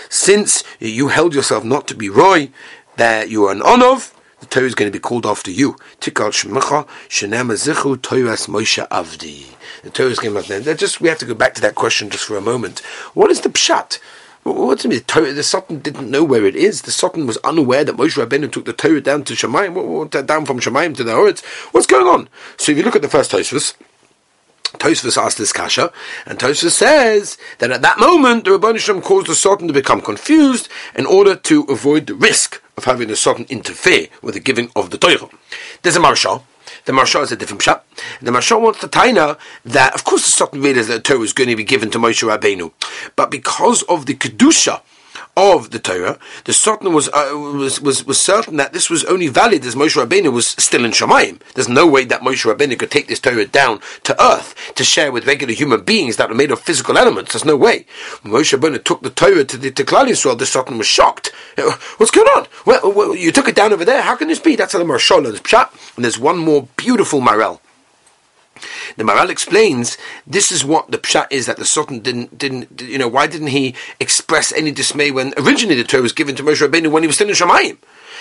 Since 0.08 0.64
you 0.80 1.08
held 1.08 1.34
yourself 1.34 1.64
not 1.64 1.86
to 1.88 1.94
be 1.94 2.08
roy, 2.08 2.50
that 2.96 3.28
you 3.28 3.44
are 3.44 3.52
an 3.52 3.60
onov, 3.60 4.14
the 4.40 4.46
Torah 4.46 4.66
is 4.66 4.74
going 4.74 4.90
to 4.90 4.98
be 4.98 5.00
called 5.00 5.26
after 5.26 5.50
you. 5.50 5.74
Tikal 6.00 6.32
shmecha 6.32 6.86
shenem 7.08 7.50
zichu 7.52 7.96
Torahs 7.96 8.48
Moshe 8.48 8.86
Avdi. 8.88 9.54
The 9.82 9.90
Torah 9.90 10.10
is 10.10 10.18
going 10.18 10.42
to 10.42 10.60
be 10.62 10.74
just 10.74 11.00
we 11.00 11.08
have 11.08 11.18
to 11.18 11.26
go 11.26 11.34
back 11.34 11.54
to 11.54 11.60
that 11.60 11.74
question 11.74 12.08
just 12.10 12.24
for 12.24 12.36
a 12.36 12.40
moment. 12.40 12.80
What 13.12 13.30
is 13.30 13.42
the 13.42 13.50
pshat? 13.50 13.98
What's 14.44 14.82
the 14.82 15.00
Torah? 15.00 15.32
The 15.32 15.42
Sultan 15.42 15.78
didn't 15.78 16.10
know 16.10 16.22
where 16.22 16.44
it 16.44 16.54
is. 16.54 16.82
The 16.82 16.90
Sultan 16.90 17.26
was 17.26 17.38
unaware 17.38 17.82
that 17.82 17.96
Moshe 17.96 18.22
Rabbeinu 18.22 18.52
took 18.52 18.66
the 18.66 18.74
Torah 18.74 19.00
down 19.00 19.24
to 19.24 19.32
Shemayim, 19.32 20.26
down 20.26 20.44
from 20.44 20.60
Shemayim 20.60 20.94
to 20.96 21.04
the 21.04 21.12
Horitz. 21.12 21.42
What's 21.72 21.86
going 21.86 22.06
on? 22.06 22.28
So 22.58 22.70
if 22.70 22.78
you 22.78 22.84
look 22.84 22.94
at 22.94 23.00
the 23.00 23.08
first 23.08 23.32
Tosfos, 23.32 23.74
Tosfos 24.74 25.16
asked 25.16 25.38
this 25.38 25.52
kasha, 25.52 25.90
and 26.26 26.38
Tosfos 26.38 26.72
says 26.72 27.38
that 27.58 27.70
at 27.70 27.80
that 27.80 27.98
moment 27.98 28.44
the 28.44 28.50
Rabban 28.50 28.78
Shem 28.78 29.00
caused 29.00 29.28
the 29.28 29.34
Sultan 29.34 29.66
to 29.68 29.72
become 29.72 30.02
confused 30.02 30.68
in 30.94 31.06
order 31.06 31.36
to 31.36 31.62
avoid 31.62 32.06
the 32.06 32.14
risk 32.14 32.62
of 32.76 32.84
having 32.84 33.08
the 33.08 33.16
Sultan 33.16 33.46
interfere 33.48 34.08
with 34.20 34.34
the 34.34 34.40
giving 34.40 34.70
of 34.76 34.90
the 34.90 34.98
Torah. 34.98 35.30
There's 35.80 35.96
a 35.96 36.00
Maharshal 36.00 36.42
The 36.86 36.92
Maharsha 36.92 37.22
is 37.22 37.32
a 37.32 37.36
different 37.36 37.62
pshat. 37.62 37.80
The 38.20 38.30
Maharsha 38.30 38.60
wants 38.60 38.80
the 38.80 38.88
taina 38.88 39.38
that, 39.64 39.94
of 39.94 40.04
course, 40.04 40.26
the 40.26 40.32
Satan 40.32 40.60
realized 40.60 40.90
that 40.90 41.04
Torah 41.04 41.18
was 41.18 41.32
going 41.32 41.48
to 41.48 41.56
be 41.56 41.64
given 41.64 41.90
to 41.92 41.98
Moshe 41.98 42.22
Rabbeinu, 42.22 42.72
but 43.16 43.30
because 43.30 43.82
of 43.84 44.04
the 44.06 44.14
kedusha 44.14 44.82
of 45.36 45.70
the 45.70 45.78
Torah, 45.78 46.18
the 46.44 46.52
Sultan 46.52 46.92
was, 46.92 47.08
uh, 47.08 47.30
was, 47.34 47.80
was, 47.80 48.04
was 48.04 48.20
certain 48.20 48.56
that 48.56 48.72
this 48.72 48.88
was 48.88 49.04
only 49.04 49.28
valid 49.28 49.64
as 49.64 49.74
Moshe 49.74 50.02
Rabbeinu 50.02 50.32
was 50.32 50.48
still 50.48 50.84
in 50.84 50.92
Shemayim. 50.92 51.40
There's 51.54 51.68
no 51.68 51.86
way 51.86 52.04
that 52.04 52.20
Moshe 52.20 52.44
Rabbeinu 52.44 52.78
could 52.78 52.90
take 52.90 53.08
this 53.08 53.20
Torah 53.20 53.46
down 53.46 53.80
to 54.04 54.22
earth 54.22 54.54
to 54.76 54.84
share 54.84 55.10
with 55.10 55.26
regular 55.26 55.54
human 55.54 55.82
beings 55.82 56.16
that 56.16 56.30
are 56.30 56.34
made 56.34 56.50
of 56.50 56.60
physical 56.60 56.96
elements. 56.96 57.32
There's 57.32 57.44
no 57.44 57.56
way. 57.56 57.86
When 58.22 58.32
Moshe 58.32 58.56
Rabbeinu 58.56 58.82
took 58.84 59.02
the 59.02 59.10
Torah 59.10 59.44
to 59.44 59.56
the 59.56 59.70
to 59.70 59.84
Klal 59.84 60.06
Yisrael, 60.06 60.38
the 60.38 60.46
Sultan 60.46 60.78
was 60.78 60.86
shocked. 60.86 61.32
Uh, 61.58 61.76
what's 61.96 62.12
going 62.12 62.28
on? 62.28 62.46
Well, 62.64 62.92
well, 62.92 63.14
you 63.14 63.32
took 63.32 63.48
it 63.48 63.56
down 63.56 63.72
over 63.72 63.84
there. 63.84 64.02
How 64.02 64.16
can 64.16 64.28
this 64.28 64.38
be? 64.38 64.56
That's 64.56 64.72
how 64.72 64.78
the 64.78 64.84
Maharsha 64.84 65.24
is 65.26 65.40
pshat. 65.40 65.96
And 65.96 66.04
there's 66.04 66.18
one 66.18 66.38
more 66.38 66.68
beautiful 66.76 67.20
Maharil. 67.20 67.60
The 68.96 69.04
Maharil 69.04 69.30
explains 69.30 69.98
this 70.26 70.50
is 70.50 70.64
what 70.64 70.90
the 70.90 70.98
pshat 70.98 71.28
is 71.30 71.46
that 71.46 71.56
the 71.56 71.64
Sultan 71.64 72.00
didn't 72.00 72.38
didn't 72.38 72.80
you 72.80 72.98
know 72.98 73.08
why 73.08 73.26
didn't 73.26 73.48
he 73.48 73.74
express 74.00 74.52
any 74.52 74.70
dismay 74.70 75.10
when 75.10 75.34
originally 75.36 75.76
the 75.76 75.84
Torah 75.84 76.02
was 76.02 76.12
given 76.12 76.34
to 76.36 76.42
Moshe 76.42 76.66
Rabbeinu 76.66 76.90
when 76.90 77.02
he 77.02 77.06
was 77.06 77.16
still 77.16 77.28
in 77.28 77.34
Shemayim? 77.34 77.78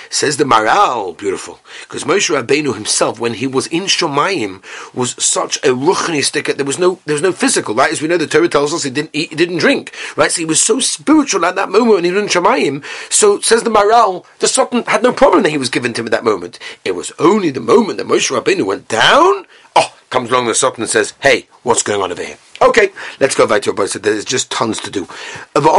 Says 0.10 0.38
the 0.38 0.44
Maharil, 0.44 1.18
beautiful, 1.18 1.60
because 1.82 2.04
Moshe 2.04 2.30
Rabbeinu 2.30 2.76
himself, 2.76 3.20
when 3.20 3.36
he 3.36 3.48
was 3.48 3.68
in 3.68 3.84
Shemayim, 3.84 4.64
was 4.94 5.16
such 5.24 5.58
a 5.58 5.70
ruchni 5.70 6.24
sticker. 6.24 6.54
There 6.54 6.66
was 6.66 6.78
no, 6.78 7.00
there 7.06 7.14
was 7.14 7.22
no 7.22 7.32
physical, 7.32 7.74
right? 7.74 7.92
As 7.92 8.02
we 8.02 8.08
know, 8.08 8.18
the 8.18 8.28
Torah 8.28 8.50
tells 8.50 8.74
us 8.74 8.84
he 8.84 8.90
didn't 8.90 9.12
eat, 9.14 9.30
he 9.30 9.36
didn't 9.36 9.58
drink, 9.58 9.96
right? 10.16 10.32
So 10.32 10.40
he 10.40 10.46
was 10.46 10.64
so 10.64 10.80
spiritual 10.80 11.46
at 11.46 11.56
that 11.56 11.70
moment 11.70 11.96
when 11.96 12.04
he 12.04 12.12
was 12.12 12.24
in 12.24 12.30
Shemayim. 12.30 12.84
So 13.12 13.40
says 13.42 13.64
the 13.64 13.70
Maharil, 13.70 14.26
the 14.40 14.48
Sultan 14.48 14.84
had 14.84 15.04
no 15.04 15.14
problem 15.14 15.44
that 15.44 15.50
he 15.50 15.58
was 15.58 15.70
given 15.70 15.94
to 15.94 16.02
him 16.02 16.08
at 16.08 16.12
that 16.12 16.24
moment. 16.24 16.60
It 16.84 16.96
was 16.96 17.12
only 17.18 17.50
the 17.50 17.60
moment 17.60 17.98
that 17.98 18.08
Moshe 18.08 18.30
Rabbeinu 18.30 18.66
went 18.66 18.88
down. 18.88 19.46
Oh, 19.76 19.96
comes 20.14 20.30
along 20.30 20.46
the 20.46 20.54
Sultan 20.54 20.84
and 20.84 20.90
says, 20.90 21.14
"Hey, 21.22 21.48
what's 21.64 21.82
going 21.82 22.00
on 22.00 22.12
over 22.12 22.24
here?" 22.24 22.38
Okay, 22.62 22.92
let's 23.20 23.36
go 23.36 23.48
back 23.48 23.64
to 23.64 23.76
our 23.76 23.88
So 23.88 23.98
there's 23.98 24.24
just 24.24 24.52
tons 24.52 24.80
to 24.82 24.92
do. 24.92 25.04
Up 25.04 25.66
uh. 25.66 25.72
He 25.72 25.74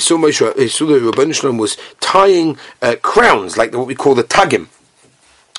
saw 0.00 0.16
Moshe, 0.16 0.58
he 0.58 0.68
saw 0.68 0.86
the 0.86 1.00
Rabbeinu 1.00 1.34
Shalom 1.34 1.58
was 1.58 1.76
tying 2.00 2.58
uh, 2.82 2.96
crowns, 3.02 3.56
like 3.56 3.74
what 3.74 3.86
we 3.86 3.94
call 3.94 4.14
the 4.14 4.22
tagim. 4.22 4.68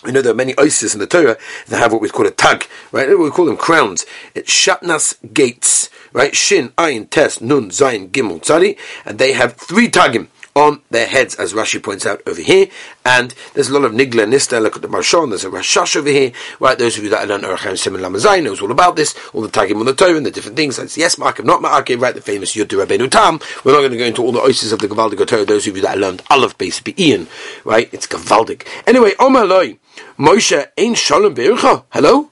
We 0.04 0.12
know 0.12 0.22
there 0.22 0.32
are 0.32 0.36
many 0.36 0.56
Isis 0.58 0.94
in 0.94 1.00
the 1.00 1.08
Torah 1.08 1.38
that 1.68 1.78
have 1.80 1.92
what 1.92 2.02
we 2.02 2.10
call 2.10 2.28
a 2.28 2.32
tag, 2.32 2.68
right? 2.92 3.10
We 3.10 3.32
call 3.32 3.46
them 3.46 3.58
crowns. 3.58 4.06
It's 4.36 4.50
Shatnez 4.50 5.34
Getz, 5.34 5.90
right? 6.14 6.36
Shin, 6.36 6.70
Ayin, 6.78 7.10
Tes, 7.10 7.42
Nun, 7.42 7.72
Zayin, 7.72 8.10
Gimel, 8.10 8.40
Tzadi, 8.40 8.78
and 9.06 9.18
they 9.18 9.34
have 9.34 9.56
three 9.56 9.90
tagim 9.90 10.28
on 10.58 10.82
their 10.90 11.06
heads, 11.06 11.36
as 11.36 11.54
Rashi 11.54 11.82
points 11.82 12.06
out 12.06 12.22
over 12.26 12.42
here. 12.42 12.68
And 13.06 13.34
there's 13.54 13.70
a 13.70 13.74
lot 13.74 13.86
of 13.86 13.92
Nigla 13.92 14.28
Nista, 14.28 14.62
look 14.62 14.76
at 14.76 14.82
the 14.82 14.88
Marshon, 14.88 15.30
there's 15.30 15.46
a 15.46 15.50
Rashash 15.50 15.96
over 15.96 16.10
here, 16.10 16.32
right? 16.60 16.78
Those 16.78 16.98
of 16.98 17.04
you 17.04 17.10
that 17.12 17.28
learn 17.28 17.42
Urchem 17.42 17.78
Simon 17.78 18.02
Lamazai 18.02 18.44
knows 18.44 18.62
all 18.62 18.72
about 18.72 18.96
this, 18.96 19.16
all 19.34 19.42
the 19.42 19.50
tagging 19.50 19.78
on 19.78 19.86
the 19.86 19.94
Torah 19.94 20.18
and 20.18 20.26
the 20.26 20.32
different 20.32 20.58
things. 20.58 20.78
That's 20.78 20.98
yes, 20.98 21.16
Ma'akim, 21.16 21.46
not 21.46 21.62
Ma'akim, 21.62 22.02
right? 22.02 22.16
The 22.16 22.22
famous 22.22 22.56
Yud 22.56 22.68
Rabbeinu 22.68 23.10
Tam. 23.10 23.40
We're 23.64 23.74
not 23.74 23.80
going 23.80 23.92
to 23.92 23.98
go 23.98 24.06
into 24.06 24.24
all 24.24 24.32
the 24.32 24.42
oases 24.42 24.72
of 24.72 24.80
the 24.80 24.88
Gavaldik 24.88 25.26
Torah, 25.28 25.46
those 25.46 25.68
of 25.68 25.76
you 25.76 25.84
that 25.84 25.98
learned 25.98 26.24
Aleph 26.30 26.58
Beis 26.58 26.82
Ian, 27.00 27.28
right? 27.64 27.90
It's 27.94 28.08
Gavaldik. 28.08 28.68
Anyway, 28.88 29.14
Omar 29.20 29.46
Loi, 29.46 29.78
Moshe 30.18 30.68
Ein 30.78 30.96
Shalom 30.96 31.34
Be'ircha. 31.34 31.84
Hello? 31.92 32.32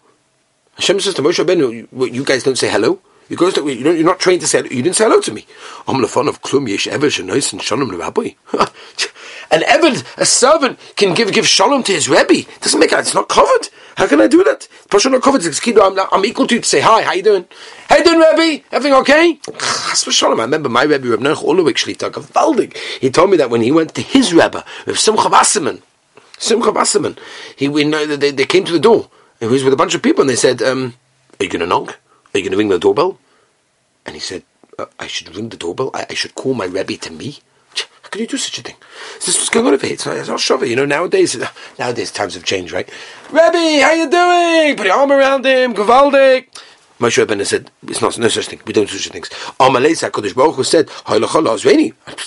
Hashem 0.75 0.99
says 0.99 1.13
to 1.13 1.21
Moshe 1.21 1.43
Rabbeinu, 1.43 2.13
you 2.13 2.23
guys 2.25 2.43
don't 2.43 2.57
say 2.57 2.69
hello? 2.69 2.99
Guys 3.33 3.53
don't, 3.53 3.67
you 3.67 3.91
you're 3.91 4.05
not 4.05 4.19
trained 4.19 4.41
to 4.41 4.47
say, 4.47 4.59
you 4.59 4.83
didn't 4.83 4.95
say 4.95 5.05
hello 5.05 5.19
to 5.21 5.33
me. 5.33 5.47
I'm 5.87 5.99
the 6.01 6.07
fun 6.07 6.27
of 6.27 6.43
klum 6.43 6.69
yesh 6.69 6.85
ever 6.87 7.07
shenois 7.07 7.51
and 7.53 7.61
shalom 7.61 7.89
rabbi. 7.97 8.31
An 9.51 9.61
Eved, 9.61 10.05
a 10.17 10.25
servant, 10.25 10.79
can 10.95 11.13
give 11.15 11.31
give 11.33 11.47
shalom 11.47 11.81
to 11.83 11.91
his 11.91 12.07
Rebbe. 12.07 12.47
Doesn't 12.61 12.79
make 12.79 12.91
it's 12.91 13.13
not 13.15 13.27
covered. 13.27 13.69
How 13.97 14.07
can 14.07 14.21
I 14.21 14.27
do 14.27 14.43
that? 14.43 14.67
Pasha 14.89 15.09
not 15.09 15.23
covered. 15.23 15.43
It's 15.43 15.65
I'm, 15.67 15.99
I'm 16.11 16.25
equal 16.25 16.45
to 16.47 16.55
you 16.55 16.61
to 16.61 16.67
say 16.67 16.81
hi. 16.81 17.01
How 17.01 17.13
you 17.13 17.23
doing? 17.23 17.45
How 17.89 17.97
you 17.97 18.03
doing, 18.03 18.19
Rebbe? 18.19 18.63
Everything 18.71 18.93
okay? 18.99 19.39
Shalom. 19.95 20.39
I 20.39 20.43
remember 20.43 20.69
my 20.69 20.83
Rebbe, 20.83 21.07
Reb 21.07 21.19
Noach 21.19 21.43
Orlowek 21.43 21.75
Shlita 21.75 22.11
Gavaldig. 22.11 22.75
He 22.99 23.09
told 23.09 23.31
me 23.31 23.37
that 23.37 23.49
when 23.49 23.61
he 23.61 23.71
went 23.71 23.95
to 23.95 24.01
his 24.01 24.33
Rebbe, 24.33 24.63
with 24.85 24.99
Simcha 24.99 25.29
Wasserman, 25.29 25.81
Simcha 26.37 26.71
Wasserman, 26.71 27.17
he 27.55 27.67
we 27.67 27.85
know 27.85 28.05
that 28.05 28.19
they, 28.19 28.31
they 28.31 28.45
came 28.45 28.65
to 28.65 28.73
the 28.73 28.79
door. 28.79 29.09
He 29.39 29.47
was 29.47 29.63
with 29.63 29.73
a 29.73 29.77
bunch 29.77 29.95
of 29.95 30.03
people, 30.03 30.21
and 30.21 30.29
they 30.29 30.35
said, 30.35 30.61
um, 30.61 30.93
"Are 31.39 31.43
you 31.43 31.49
going 31.49 31.61
to 31.61 31.67
knock? 31.67 31.97
Are 32.35 32.37
you 32.37 32.43
going 32.43 32.51
to 32.51 32.57
ring 32.57 32.67
the 32.67 32.77
doorbell?" 32.77 33.17
And 34.05 34.13
he 34.13 34.19
said, 34.19 34.43
uh, 34.77 34.87
"I 34.99 35.07
should 35.07 35.33
ring 35.33 35.47
the 35.49 35.55
doorbell. 35.55 35.89
I, 35.93 36.05
I 36.09 36.13
should 36.15 36.35
call 36.35 36.53
my 36.53 36.65
Rebbe 36.65 36.97
to 36.97 37.11
me." 37.11 37.39
How 38.01 38.09
can 38.09 38.19
you 38.19 38.27
do 38.27 38.35
such 38.35 38.59
a 38.59 38.61
thing? 38.61 38.75
Is 39.19 39.25
this 39.25 39.37
what's 39.37 39.49
going 39.49 39.67
on 39.67 39.73
over 39.73 39.85
here? 39.87 39.93
It's 39.93 40.05
not, 40.05 40.17
it's. 40.17 40.69
You 40.69 40.75
know, 40.75 40.85
nowadays, 40.85 41.37
nowadays 41.79 42.11
times 42.11 42.33
have 42.33 42.43
changed, 42.43 42.73
right? 42.73 42.89
Rebbe, 43.31 43.81
how 43.81 43.93
you 43.93 44.09
doing? 44.09 44.75
Put 44.75 44.85
your 44.85 44.95
arm 44.97 45.13
around 45.13 45.45
him, 45.45 45.73
Gavaldik. 45.73 46.47
Moshe 46.99 47.25
Rabbeinu 47.25 47.45
said, 47.45 47.71
"It's 47.87 48.01
not 48.01 48.17
no 48.17 48.27
such 48.27 48.47
thing. 48.47 48.61
We 48.65 48.73
don't 48.73 48.89
do 48.89 48.97
such 48.97 49.11
things." 49.11 49.29
Amalei 49.59 49.95
Hakadosh 49.95 50.35
Baruch 50.35 50.55
Hu 50.55 50.63
said, 50.63 50.89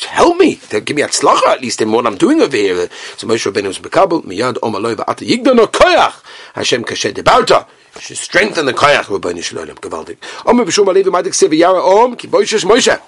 Help 0.08 0.36
me, 0.36 0.60
give 0.84 0.96
me 0.96 1.02
a 1.02 1.08
tzlacha 1.08 1.46
at 1.48 1.60
least 1.62 1.80
in 1.80 1.92
what 1.92 2.06
I'm 2.06 2.16
doing 2.16 2.40
over 2.40 2.56
here." 2.56 2.88
So 3.16 3.26
Moshe 3.26 3.50
Rabbeinu 3.50 3.68
was 3.68 3.78
bekabel 3.78 4.24
miyad 4.24 4.54
Amalei 4.62 4.94
va'ata 4.94 5.26
yigdano 5.26 5.66
koyach 5.66 6.22
Hashem 6.54 6.84
kashed 6.84 7.14
debarta. 7.14 7.66
Should 8.00 8.16
strengthen 8.16 8.66
the 8.66 8.72
koyach 8.72 9.04
Rabbeinu 9.04 9.42
Shalom. 9.42 9.68
Omer 10.46 10.64
alevi 10.64 11.10
madik 11.10 11.34
sevi 11.34 11.58
yara 11.58 11.82
om 11.82 12.14
ki 12.16 12.28
boishes 12.28 12.64
Moshe. 12.64 13.00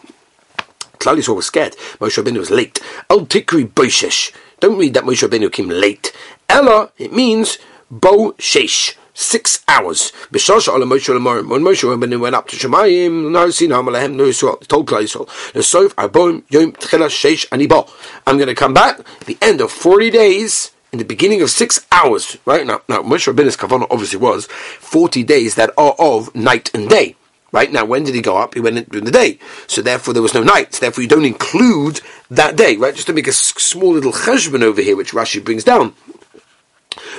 Klal 0.99 1.17
Yisrael 1.17 1.37
was 1.37 1.47
scared. 1.47 1.77
Moshe 2.01 2.23
Rabbeinu 2.23 2.39
was 2.39 2.51
late. 2.51 2.81
Tikri 3.09 3.69
boishesh. 3.69 4.33
Don't 4.59 4.79
read 4.79 4.95
that 4.95 5.05
Moshe 5.05 5.27
Rabbeinu 5.27 5.51
came 5.53 5.69
late. 5.69 6.13
Ella, 6.49 6.91
it 6.99 7.13
means 7.13 7.59
bo 7.91 8.33
shesh. 8.33 8.97
Six 9.15 9.63
hours. 9.69 10.11
When 10.31 10.41
Moshe 10.41 10.69
Rabbeinu 10.69 12.21
went 12.21 12.35
up 12.35 12.49
to 12.49 12.57
Shemayim, 12.57 13.31
Nusra, 13.31 14.67
told 14.67 14.89
Klal 14.89 15.03
Yisrael, 15.03 16.43
Yom 16.51 16.73
Tchela. 16.73 17.89
I'm 18.27 18.37
going 18.39 18.49
to 18.49 18.55
come 18.55 18.75
back 18.75 18.99
at 18.99 19.27
the 19.27 19.39
end 19.43 19.61
of 19.61 19.71
40 19.71 20.11
days 20.11 20.73
in 20.93 20.99
the 20.99 21.05
beginning 21.05 21.43
of 21.43 21.51
six 21.51 21.87
hours, 21.93 22.37
right? 22.45 22.67
Now, 22.67 22.83
now 22.89 23.03
Moshe 23.03 23.33
Rabbeinu's 23.33 23.57
kavanah 23.57 23.87
obviously 23.91 24.19
was 24.19 24.47
40 24.47 25.23
days 25.23 25.55
that 25.55 25.71
are 25.79 25.95
of 25.99 26.35
night 26.35 26.71
and 26.75 26.89
day. 26.89 27.17
Right 27.53 27.73
now, 27.73 27.85
when 27.85 28.05
did 28.05 28.15
he 28.15 28.23
go 28.23 28.37
up? 28.37 28.55
He 28.55 28.61
went 28.61 28.79
in 28.79 28.85
during 28.85 29.05
the 29.05 29.11
day, 29.11 29.41
so 29.67 29.83
therefore 29.83 30.15
there 30.15 30.23
was 30.23 30.35
no 30.35 30.43
night. 30.43 30.73
Therefore, 30.73 31.03
you 31.03 31.09
don't 31.09 31.25
include 31.25 32.01
that 32.31 32.55
day, 32.55 32.77
right? 32.77 32.95
Just 32.95 33.09
to 33.09 33.13
make 33.13 33.27
a 33.27 33.33
small 33.33 33.93
little 33.93 34.13
cheshbon 34.13 34.63
over 34.63 34.81
here, 34.81 34.97
which 34.97 35.13
Rashi 35.13 35.45
brings 35.45 35.65
down. 35.65 35.95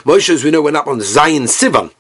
Moshe, 0.04 0.30
as 0.30 0.44
we 0.44 0.52
know, 0.52 0.62
went 0.62 0.78
up 0.78 0.88
on 0.88 1.00
Zayin 1.00 1.44
Sivan. 1.44 1.92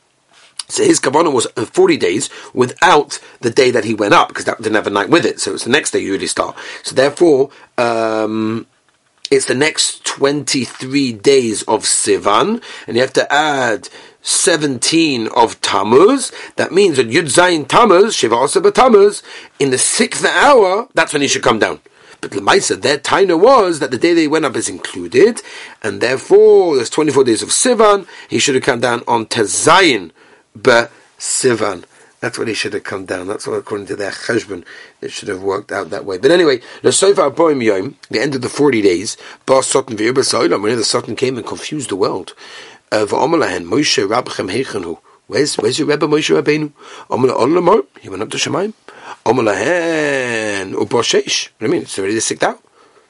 So 0.69 0.85
his 0.85 1.01
kavanah 1.01 1.33
was 1.33 1.45
40 1.47 1.97
days 1.97 2.29
without 2.53 3.19
the 3.41 3.49
day 3.49 3.71
that 3.71 3.83
he 3.83 3.93
went 3.93 4.13
up, 4.13 4.29
because 4.29 4.45
that 4.45 4.57
didn't 4.61 4.75
have 4.75 4.87
a 4.87 4.91
night 4.91 5.09
with 5.09 5.25
it. 5.25 5.41
So 5.41 5.53
it's 5.53 5.65
the 5.65 5.69
next 5.69 5.91
day 5.91 5.99
you 5.99 6.13
really 6.13 6.27
start. 6.27 6.55
So 6.83 6.95
therefore, 6.95 7.49
um, 7.77 8.65
it's 9.31 9.45
the 9.45 9.55
next 9.55 10.03
23 10.05 11.13
days 11.13 11.63
of 11.63 11.83
Sivan, 11.83 12.61
and 12.85 12.97
you 12.97 13.01
have 13.01 13.13
to 13.13 13.33
add 13.33 13.87
17 14.21 15.29
of 15.29 15.59
Tammuz. 15.61 16.31
That 16.57 16.71
means 16.71 16.97
that 16.97 17.09
Yud 17.09 17.33
Zayin 17.33 17.67
Tammuz, 17.67 18.13
Shiva 18.13 18.35
Osaba 18.35 18.73
Tammuz, 18.73 19.23
in 19.57 19.71
the 19.71 19.77
sixth 19.77 20.25
hour, 20.25 20.89
that's 20.93 21.13
when 21.13 21.21
he 21.21 21.29
should 21.29 21.43
come 21.43 21.59
down. 21.59 21.79
But 22.19 22.31
Lemaisa, 22.31 22.79
their 22.79 22.99
taina 22.99 23.39
was 23.39 23.79
that 23.79 23.89
the 23.89 23.97
day 23.97 24.13
they 24.13 24.27
went 24.27 24.45
up 24.45 24.55
is 24.55 24.69
included, 24.69 25.41
and 25.81 26.01
therefore 26.01 26.75
there's 26.75 26.89
24 26.89 27.23
days 27.23 27.41
of 27.41 27.49
Sivan. 27.49 28.05
He 28.29 28.37
should 28.37 28.55
have 28.55 28.63
come 28.63 28.81
down 28.81 29.01
on 29.07 29.25
Tezayin 29.25 30.11
be 30.55 30.83
Sivan. 31.17 31.85
That's 32.21 32.37
when 32.37 32.47
he 32.47 32.53
should 32.53 32.73
have 32.73 32.83
come 32.83 33.05
down. 33.05 33.27
That's 33.27 33.47
what, 33.47 33.55
according 33.55 33.87
to 33.87 33.95
their 33.95 34.11
cheshbon, 34.11 34.63
it 35.01 35.11
should 35.11 35.27
have 35.27 35.41
worked 35.41 35.71
out 35.71 35.89
that 35.89 36.05
way. 36.05 36.19
But 36.19 36.29
anyway, 36.29 36.61
the 36.83 36.91
Sofa 36.91 37.33
Yom, 37.37 37.97
the 38.11 38.21
end 38.21 38.35
of 38.35 38.41
the 38.41 38.49
40 38.49 38.81
days, 38.83 39.17
Bas 39.47 39.73
Sotan 39.73 39.97
V'Yubba 39.97 40.61
when 40.61 40.75
the 40.75 40.83
Sotan 40.83 41.17
came 41.17 41.37
and 41.37 41.45
confused 41.45 41.89
the 41.89 41.95
world, 41.95 42.35
uh, 42.91 43.05
V'Omalahen, 43.07 43.65
Moshe 43.65 44.07
Rabchem 44.07 44.51
Heichenu. 44.51 44.99
Where's, 45.25 45.55
where's 45.55 45.79
your 45.79 45.87
Rebbe 45.87 46.05
Moshe 46.05 46.39
Rabbeinu? 46.39 46.71
Omala 47.09 47.35
Olamor, 47.37 47.87
he 47.99 48.09
went 48.09 48.21
up 48.21 48.29
to 48.29 48.37
Shemaim. 48.37 48.73
Omalahen, 49.25 50.73
Uboshesh. 50.75 51.49
What 51.57 51.59
do 51.59 51.65
you 51.65 51.71
mean? 51.71 51.81
It's 51.81 51.97
already 51.97 52.19
sicked 52.19 52.43
out. 52.43 52.63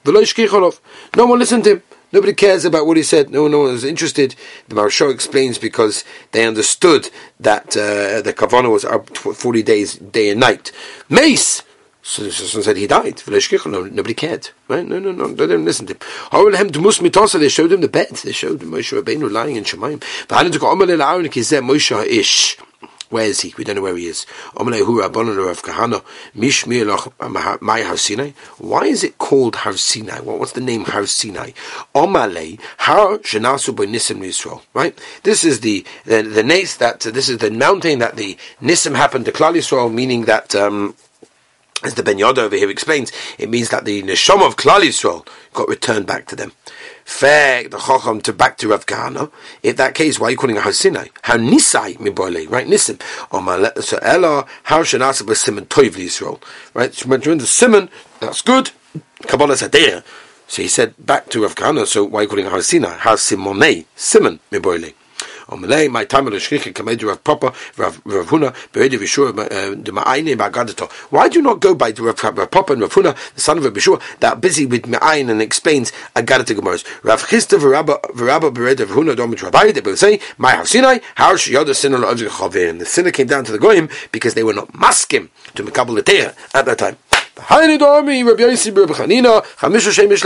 No 0.05 1.25
one 1.25 1.39
listened 1.39 1.65
to 1.65 1.71
him. 1.71 1.83
Nobody 2.11 2.33
cares 2.33 2.65
about 2.65 2.85
what 2.85 2.97
he 2.97 3.03
said. 3.03 3.29
No, 3.29 3.47
no 3.47 3.59
one 3.59 3.71
was 3.71 3.83
interested. 3.83 4.35
The 4.67 4.75
Maharsha 4.75 5.11
explains 5.13 5.57
because 5.57 6.03
they 6.31 6.45
understood 6.45 7.09
that 7.39 7.77
uh, 7.77 8.21
the 8.21 8.33
Kavana 8.33 8.69
was 8.71 8.83
up 8.83 9.15
40 9.17 9.63
days, 9.63 9.95
day 9.95 10.29
and 10.29 10.39
night. 10.39 10.71
Mace! 11.09 11.63
So 12.03 12.23
the 12.23 12.31
said 12.31 12.77
he 12.77 12.87
died. 12.87 13.21
Nobody 13.27 14.13
cared. 14.15 14.49
Right? 14.67 14.85
No, 14.85 14.97
no, 14.97 15.11
no. 15.11 15.27
They 15.27 15.45
didn't 15.45 15.65
listen 15.65 15.85
to 15.85 15.93
him. 15.93 17.39
They 17.39 17.49
showed 17.49 17.71
him 17.71 17.81
the 17.81 17.87
bed. 17.87 18.09
They 18.09 18.31
showed 18.31 18.59
Moshe 18.61 18.99
Rabbeinu 18.99 19.31
lying 19.31 19.55
in 19.55 19.63
Shemayim. 19.63 20.01
Where 23.11 23.25
is 23.25 23.41
he? 23.41 23.53
We 23.57 23.65
don't 23.65 23.75
know 23.75 23.81
where 23.81 23.97
he 23.97 24.07
is. 24.07 24.25
Why 24.53 24.71
is 28.85 29.03
it 29.03 29.17
called 29.17 29.55
Har 29.57 29.73
Sinai? 29.73 30.19
what's 30.21 30.53
the 30.53 30.61
name 30.61 30.85
Har 30.85 31.05
Sinai? 31.05 31.51
Har 31.93 33.17
Nisim 33.17 34.61
Right? 34.73 34.97
This 35.23 35.43
is 35.43 35.59
the 35.59 35.85
the, 36.05 36.21
the 36.21 36.41
nace 36.43 36.77
that 36.77 37.05
uh, 37.05 37.11
this 37.11 37.27
is 37.27 37.39
the 37.39 37.51
mountain 37.51 37.99
that 37.99 38.15
the 38.15 38.37
Nisim 38.61 38.95
happened 38.95 39.25
to 39.25 39.33
Klal 39.33 39.55
Yisrael, 39.55 39.93
meaning 39.93 40.25
that. 40.25 40.55
Um, 40.55 40.95
as 41.83 41.95
the 41.95 42.03
Ben 42.03 42.17
Yoda 42.17 42.37
over 42.37 42.55
here 42.55 42.69
explains, 42.69 43.11
it 43.39 43.49
means 43.49 43.69
that 43.69 43.85
the 43.85 44.03
Neshama 44.03 44.45
of 44.45 44.55
Klal 44.55 44.81
Yisrael 44.81 45.27
got 45.51 45.67
returned 45.67 46.05
back 46.05 46.27
to 46.27 46.35
them. 46.35 46.51
Fair 47.05 47.67
the 47.67 47.77
Chacham 47.77 48.21
to 48.21 48.33
back 48.33 48.57
to 48.57 48.69
Rav 48.69 48.85
Kahana. 48.85 49.31
If 49.63 49.77
that 49.77 49.95
case, 49.95 50.19
why 50.19 50.27
are 50.27 50.31
you 50.31 50.37
calling 50.37 50.55
it 50.55 50.63
Hasinai? 50.63 51.09
How 51.23 51.37
Nisai 51.37 51.97
miboile, 51.97 52.49
right? 52.49 52.67
Nisim. 52.67 53.01
So 53.83 53.97
Ella, 54.01 54.45
how 54.63 54.83
should 54.83 55.01
I 55.01 55.11
Shanasa 55.11 55.27
was 55.27 55.41
Simon 55.41 55.65
Toiv 55.65 55.91
Yisrael, 55.91 56.41
right? 56.73 56.93
So 56.93 57.09
when 57.09 57.19
the 57.21 57.45
Simon, 57.47 57.89
that's 58.19 58.41
good. 58.41 58.71
Kabbalah 59.23 59.55
Sadeh. 59.55 60.03
So 60.47 60.61
he 60.61 60.67
said 60.67 60.93
back 60.99 61.29
to 61.29 61.43
Rav 61.43 61.55
Kahana, 61.55 61.85
so 61.87 62.03
why 62.03 62.19
are 62.19 62.23
you 62.23 62.29
calling 62.29 62.45
it 62.45 62.51
Hasinai? 62.51 62.97
How 62.97 63.15
Simonei, 63.15 63.85
Simon 63.95 64.39
miboile. 64.51 64.93
Omelei, 65.51 65.91
my 65.91 66.05
time 66.05 66.27
of 66.27 66.33
the 66.33 66.39
shchicha 66.39 66.73
kamed 66.73 67.03
Rav 67.03 67.21
Papa, 67.25 67.53
Rav 67.75 68.01
Huna, 68.03 68.55
Beredi 68.71 68.97
Vishur, 68.97 69.35
the 69.83 69.91
Ma'ayne 69.91 70.33
uh, 70.39 70.49
Magadato. 70.49 70.89
Why 71.11 71.27
do 71.27 71.39
you 71.39 71.43
not 71.43 71.59
go 71.59 71.75
by 71.75 71.91
Rav 71.91 72.15
Papa 72.49 72.71
and 72.71 72.81
Rav 72.81 72.93
Huna, 72.93 73.33
the 73.35 73.41
son 73.41 73.57
of 73.57 73.65
Rav 73.65 73.73
Bishur, 73.73 74.01
that 74.21 74.33
are 74.33 74.35
busy 74.37 74.65
with 74.65 74.83
Ma'ayin 74.83 75.29
and 75.29 75.41
explains 75.41 75.91
Agadata 76.15 76.55
Gemaras? 76.55 76.85
Rav 77.03 77.21
Chisda 77.23 77.59
Verabba 77.59 78.53
Beredi 78.53 78.79
Rav 78.79 78.89
Huna, 78.89 79.13
Domit 79.13 79.43
Rabbi, 79.43 79.73
they 79.73 79.81
will 79.81 79.97
say, 79.97 80.21
My 80.37 80.51
Hav 80.51 80.69
Sinai, 80.69 80.99
how 81.15 81.35
Shiyada 81.35 81.75
Sinner 81.75 81.97
of 81.97 82.17
Chavir. 82.17 82.69
And 82.69 82.79
the 82.79 82.85
sinner 82.85 83.11
came 83.11 83.27
down 83.27 83.43
to 83.43 83.51
the 83.51 83.59
Goyim 83.59 83.89
because 84.13 84.35
they 84.35 84.43
were 84.43 84.53
not 84.53 84.71
maskim 84.71 85.27
to 85.55 85.63
Mekabal 85.63 85.97
at 86.53 86.65
that 86.65 86.77
time. 86.77 86.97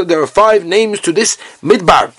There 0.08 0.22
are 0.22 0.28
five 0.28 0.66
names 0.66 1.00
to 1.00 1.12
this 1.12 1.38
midbar 1.64 2.14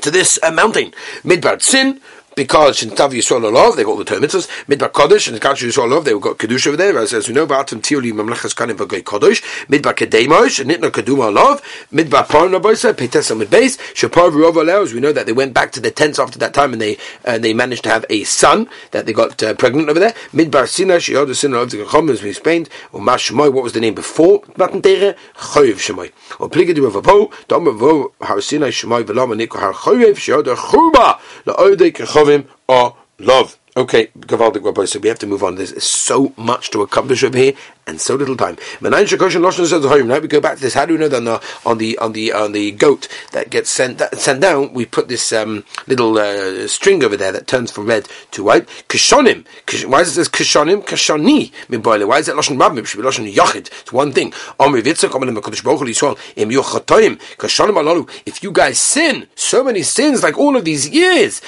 to 0.00 0.10
this 0.10 0.38
uh, 0.42 0.50
mountain. 0.50 0.92
Midbar 1.24 1.60
Sin, 1.62 2.00
because 2.34 2.82
in 2.82 2.90
Tav 2.90 3.12
Yisrael 3.12 3.52
Love, 3.52 3.76
they 3.76 3.82
got 3.82 3.90
all 3.90 3.96
the 3.96 4.04
term 4.04 4.22
mitzvahs. 4.22 4.48
Midbar 4.66 4.90
Kodesh, 4.90 5.28
and 5.28 5.36
in 5.36 5.42
Kadosh 5.42 5.66
Yisrael 5.66 5.90
Love, 5.90 6.04
they 6.04 6.12
got 6.12 6.38
Kedusha 6.38 6.68
over 6.68 6.76
there, 6.76 6.98
as, 6.98 7.12
as 7.12 7.28
we 7.28 7.34
know, 7.34 7.46
Ba'atim 7.46 7.80
Tioli 7.80 8.12
Mamlechas 8.12 8.54
Kanim 8.54 8.76
Bagay 8.76 9.02
Kodesh, 9.02 9.42
Midbar 9.66 9.94
Kedemosh, 9.94 10.60
and 10.60 10.70
Nitna 10.70 10.90
Keduma 10.90 11.32
Love, 11.32 11.62
Midbar 11.92 12.26
Parna 12.26 12.60
Boisa, 12.60 12.92
Petesa 12.92 13.40
Midbase, 13.40 13.78
Shapar 13.94 14.30
Rova 14.30 14.64
Leos, 14.64 14.92
we 14.92 15.00
know 15.00 15.12
that 15.12 15.26
they 15.26 15.32
went 15.32 15.52
back 15.54 15.72
to 15.72 15.80
the 15.80 15.90
tents 15.90 16.18
after 16.18 16.38
that 16.38 16.54
time 16.54 16.72
and 16.72 16.80
they 16.80 16.96
uh, 17.24 17.38
they 17.38 17.52
managed 17.52 17.84
to 17.84 17.88
have 17.88 18.04
a 18.10 18.24
son, 18.24 18.68
that 18.92 19.06
they 19.06 19.12
got 19.12 19.42
uh, 19.42 19.54
pregnant 19.54 19.88
over 19.88 20.00
there. 20.00 20.14
Midbar 20.32 20.68
Sina, 20.68 20.94
Shioda 20.94 21.34
Sina 21.34 21.64
the 21.66 21.84
Chacham, 21.84 22.08
as 22.10 22.22
we 22.22 22.30
explained, 22.30 22.68
or 22.92 23.00
Mash 23.00 23.30
Shemoy, 23.30 23.52
what 23.52 23.62
was 23.62 23.72
the 23.72 23.80
name 23.80 23.94
before 23.94 24.42
Matan 24.56 24.82
Tere? 24.82 25.14
Choyev 25.36 25.74
Shemoy. 25.74 26.12
Or 26.38 26.48
Pligadu 26.48 26.86
of 26.86 27.02
Avo, 27.02 27.32
Dom 27.48 27.66
Avo, 27.66 28.12
Har 28.20 28.40
Sina 28.40 28.66
Shemoy, 28.66 29.04
Velama 29.04 29.38
Niko 29.38 29.58
Har 29.58 29.72
Choyev, 29.72 30.14
Shioda 30.14 30.54
Chuba, 30.54 31.18
La'odei 31.44 31.92
Kechovim, 32.30 32.46
or 32.68 32.96
love. 33.18 33.58
Okay, 33.76 34.08
Gavaldik 34.18 34.88
so 34.88 34.98
we 34.98 35.08
have 35.08 35.18
to 35.20 35.28
move 35.28 35.44
on. 35.44 35.54
There's 35.54 35.80
so 35.82 36.32
much 36.36 36.70
to 36.70 36.82
accomplish 36.82 37.22
over 37.22 37.38
here 37.38 37.52
and 37.86 38.00
so 38.00 38.14
little 38.16 38.36
time. 38.36 38.56
Now 38.80 38.98
we 39.00 39.06
go 40.28 40.40
back 40.40 40.56
to 40.56 40.60
this. 40.60 40.74
How 40.74 40.86
do 40.86 40.94
we 40.94 40.98
know 40.98 41.08
that 41.08 41.18
on 41.18 41.24
the 41.24 41.40
on 41.64 41.78
the 41.78 41.98
on 41.98 42.12
the, 42.12 42.32
on 42.32 42.52
the 42.52 42.72
goat 42.72 43.06
that 43.32 43.50
gets 43.50 43.70
sent 43.70 44.02
sent 44.14 44.40
down, 44.40 44.72
we 44.72 44.86
put 44.86 45.08
this 45.08 45.32
um, 45.32 45.64
little 45.86 46.18
uh, 46.18 46.66
string 46.66 47.04
over 47.04 47.16
there 47.16 47.30
that 47.32 47.46
turns 47.46 47.70
from 47.70 47.86
red 47.86 48.08
to 48.32 48.42
white. 48.44 48.66
Kishonim. 48.88 49.46
Why 49.88 50.00
does 50.00 50.08
it 50.08 50.12
says 50.14 50.28
kishonim? 50.28 50.84
Kishoni. 50.84 51.52
Why 52.06 52.18
is 52.18 52.28
it 52.28 52.34
lashon 52.34 52.58
rabim? 52.58 52.84
Should 52.86 52.98
be 52.98 53.34
yachid. 53.34 53.70
It's 53.80 53.92
one 53.92 54.12
thing. 54.12 54.32
If 58.26 58.42
you 58.42 58.52
guys 58.52 58.82
sin 58.82 59.28
so 59.34 59.64
many 59.64 59.82
sins 59.82 60.22
like 60.22 60.38
all 60.38 60.56
of 60.56 60.64
these 60.64 60.88
years, 60.88 61.40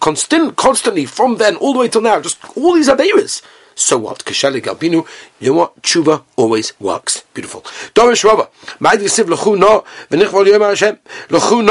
constant, 0.00 0.56
constantly 0.56 1.04
from 1.04 1.36
then 1.36 1.56
all 1.56 1.72
the 1.72 1.80
way 1.80 1.88
till 1.88 2.00
now, 2.00 2.20
just 2.20 2.38
all 2.56 2.74
these 2.74 2.88
averas. 2.88 3.42
So 3.74 3.96
what? 3.98 4.24
Kashali 4.24 4.60
Galbinu, 4.60 5.06
you 5.38 5.52
know 5.52 5.58
what? 5.58 5.82
Tshuva 5.82 6.24
always 6.36 6.72
works. 6.80 7.22
Beautiful. 7.32 7.60
Dorish 7.94 8.24
Rabba, 8.24 8.48
Ma'ad 8.80 8.98
Yisiv 8.98 9.28
L'chu 9.28 9.56
V'nichvol 9.56 10.46
Yom 10.46 10.62
HaShem, 10.62 10.98
L'chu 11.30 11.62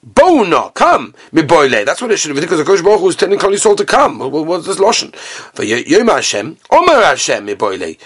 Bona, 0.00 0.70
come, 0.70 1.12
miboile. 1.32 1.84
That's 1.84 2.00
what 2.00 2.12
it 2.12 2.18
should 2.18 2.32
be 2.32 2.40
because 2.40 2.58
the 2.58 2.64
Kosh 2.64 2.82
Baruch 2.82 3.00
Hu 3.00 3.08
is 3.08 3.16
telling 3.16 3.36
Kali 3.36 3.56
Yisrael 3.56 3.76
to 3.76 3.84
come. 3.84 4.20
What's 4.20 4.66
this 4.66 4.78
loshen? 4.78 5.12
For 5.12 5.64
Yom 5.64 6.06
Hashem, 6.06 6.56
Omer 6.70 7.02
Hashem, 7.02 7.44
miboile. 7.46 7.98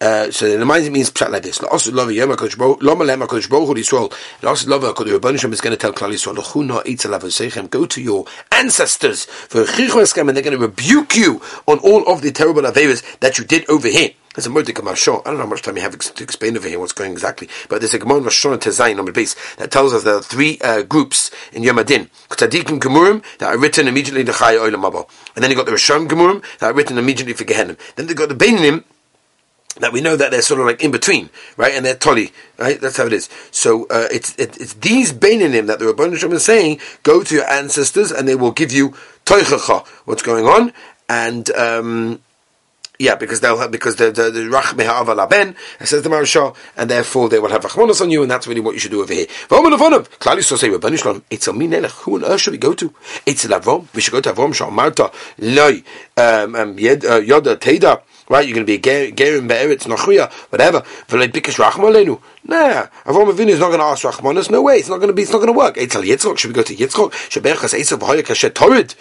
Uh, 0.00 0.30
so 0.30 0.56
the 0.56 0.64
mind 0.64 0.92
means 0.92 1.10
pshat 1.10 1.28
like 1.30 1.42
this. 1.42 1.58
Also, 1.60 1.90
love 1.90 2.12
yom 2.12 2.30
hakadosh 2.30 2.80
lama 2.82 3.04
lema 3.04 3.26
hakadosh 3.26 3.50
baruch 3.50 3.66
hu 3.66 3.74
Yisrael. 3.74 4.12
Also 4.44 4.70
love 4.70 4.82
hakadosh 4.82 5.18
Rebbeinu 5.18 5.52
is 5.52 5.60
going 5.60 5.72
to 5.72 5.76
tell 5.76 5.92
Klal 5.92 6.12
Yisrael, 6.12 6.36
"Lachuna 6.36 6.84
itzel 6.84 7.18
avosechem." 7.18 7.68
Go 7.68 7.84
to 7.84 8.00
your 8.00 8.24
ancestors 8.52 9.24
for 9.24 9.64
chichvaskem, 9.64 10.28
and 10.28 10.36
they're 10.36 10.44
going 10.44 10.56
to 10.56 10.64
rebuke 10.64 11.16
you 11.16 11.42
on 11.66 11.80
all 11.80 12.06
of 12.06 12.22
the 12.22 12.30
terrible 12.30 12.62
averas 12.62 13.18
that 13.18 13.38
you 13.38 13.44
did 13.44 13.68
over 13.68 13.88
here. 13.88 14.10
There's 14.36 14.46
a 14.46 14.50
Mordecai 14.50 14.82
Marshon. 14.82 15.20
I 15.22 15.30
don't 15.30 15.38
know 15.38 15.44
how 15.44 15.50
much 15.50 15.62
time 15.62 15.74
you 15.74 15.82
have 15.82 15.98
to 15.98 16.22
explain 16.22 16.56
over 16.56 16.68
here 16.68 16.78
what's 16.78 16.92
going 16.92 17.10
exactly, 17.10 17.48
but 17.68 17.80
there's 17.80 17.94
a 17.94 17.98
Gemara 17.98 18.20
Marshon 18.20 18.56
Tezayin 18.58 19.00
on 19.00 19.06
the 19.06 19.10
base 19.10 19.34
that 19.56 19.72
tells 19.72 19.92
us 19.92 20.04
there 20.04 20.14
are 20.14 20.22
three 20.22 20.60
uh, 20.62 20.82
groups 20.82 21.32
in 21.52 21.64
Yom 21.64 21.80
Adin. 21.80 22.08
Tzadikim 22.28 22.78
Gemurim 22.78 23.24
that 23.38 23.52
are 23.52 23.58
written 23.58 23.88
immediately 23.88 24.20
in 24.20 24.26
the 24.26 24.32
Chai 24.32 24.54
Olam 24.54 24.88
Haba. 24.88 25.08
And 25.34 25.42
then 25.42 25.50
you 25.50 25.56
got 25.56 25.66
the 25.66 25.72
Rishon 25.72 26.06
Gemurim 26.06 26.44
that 26.60 26.70
are 26.70 26.72
written 26.72 26.98
immediately 26.98 27.32
for 27.32 27.42
Gehenim. 27.42 27.76
Then 27.96 28.06
they 28.06 28.14
got 28.14 28.28
the 28.28 28.36
Beinim 28.36 28.84
that 29.80 29.92
we 29.92 30.00
know 30.00 30.16
that 30.16 30.30
they're 30.30 30.42
sort 30.42 30.60
of 30.60 30.66
like 30.66 30.82
in 30.82 30.90
between, 30.90 31.30
right? 31.56 31.72
And 31.72 31.84
they're 31.84 31.94
tolly, 31.94 32.32
right? 32.58 32.80
That's 32.80 32.96
how 32.96 33.06
it 33.06 33.12
is. 33.12 33.28
So 33.50 33.86
uh, 33.88 34.08
it's 34.10 34.38
it, 34.38 34.60
it's 34.60 34.74
these 34.74 35.12
Bainanim 35.12 35.66
that 35.66 35.78
the 35.78 35.86
Rabban 35.86 36.16
Shem 36.16 36.32
is 36.32 36.44
saying, 36.44 36.80
go 37.02 37.22
to 37.22 37.34
your 37.34 37.48
ancestors 37.48 38.10
and 38.10 38.28
they 38.28 38.34
will 38.34 38.52
give 38.52 38.72
you 38.72 38.94
toichacha, 39.24 39.86
what's 40.04 40.22
going 40.22 40.46
on, 40.46 40.72
and 41.08 41.50
um, 41.50 42.20
yeah, 42.98 43.14
because 43.14 43.40
they'll 43.40 43.58
have 43.58 43.70
because 43.70 43.96
the 43.96 44.10
the, 44.10 44.30
the 44.30 44.40
rachme 44.40 44.84
ha'aval 44.84 45.28
ben 45.28 45.54
says 45.80 46.02
the 46.02 46.08
Maharsha, 46.08 46.54
and 46.76 46.90
therefore 46.90 47.28
they 47.28 47.38
will 47.38 47.50
have 47.50 47.62
rachmanos 47.62 48.00
on 48.00 48.10
you, 48.10 48.22
and 48.22 48.30
that's 48.30 48.46
really 48.48 48.60
what 48.60 48.74
you 48.74 48.80
should 48.80 48.90
do 48.90 49.02
over 49.02 49.12
here. 49.12 49.26
It's. 51.30 51.52
Who 52.02 52.14
on 52.16 52.24
earth 52.24 52.40
should 52.40 52.52
we 52.52 52.58
go 52.58 52.74
to? 52.74 52.92
It's 53.24 53.46
Avrom. 53.46 53.86
We 53.94 54.00
should 54.00 54.12
go 54.12 54.20
to 54.20 54.32
Avrom. 54.32 54.52
Shamarta 54.52 55.12
loy 55.38 55.82
um, 56.16 56.56
um, 56.56 56.70
uh, 56.72 57.20
yoda 57.20 57.56
teda 57.56 58.02
right? 58.28 58.46
You're 58.46 58.54
going 58.54 58.66
to 58.66 58.78
be 58.78 58.90
a 58.90 59.12
gerim 59.12 59.48
be'eretz 59.48 59.86
nachriya, 59.86 60.30
whatever. 60.50 60.80
V'lei 61.08 61.28
bikish 61.28 61.58
rachma 61.58 61.92
leinu. 61.92 62.20
Nah, 62.44 62.86
Avram 63.04 63.32
Avinu 63.32 63.48
is 63.48 63.60
not 63.60 63.68
going 63.68 63.80
to 63.80 63.84
ask 63.84 64.04
rachmanis. 64.04 64.50
No 64.50 64.62
way, 64.62 64.76
it's 64.76 64.88
not 64.88 64.96
going 64.96 65.08
to 65.08 65.12
be. 65.12 65.22
It's 65.22 65.32
not 65.32 65.38
going 65.38 65.52
to 65.52 65.58
work. 65.58 65.76
Eitzel 65.76 66.04
Yitzchok. 66.04 66.38
Should 66.38 66.48
we 66.48 66.54
go 66.54 66.62
to 66.62 66.74
Yitzchok? 66.74 67.12
Sheberchas 67.30 67.74
Eitzel 67.78 67.98
v'hoya 67.98 68.22
kashet 68.22 68.54
torid. 68.54 68.94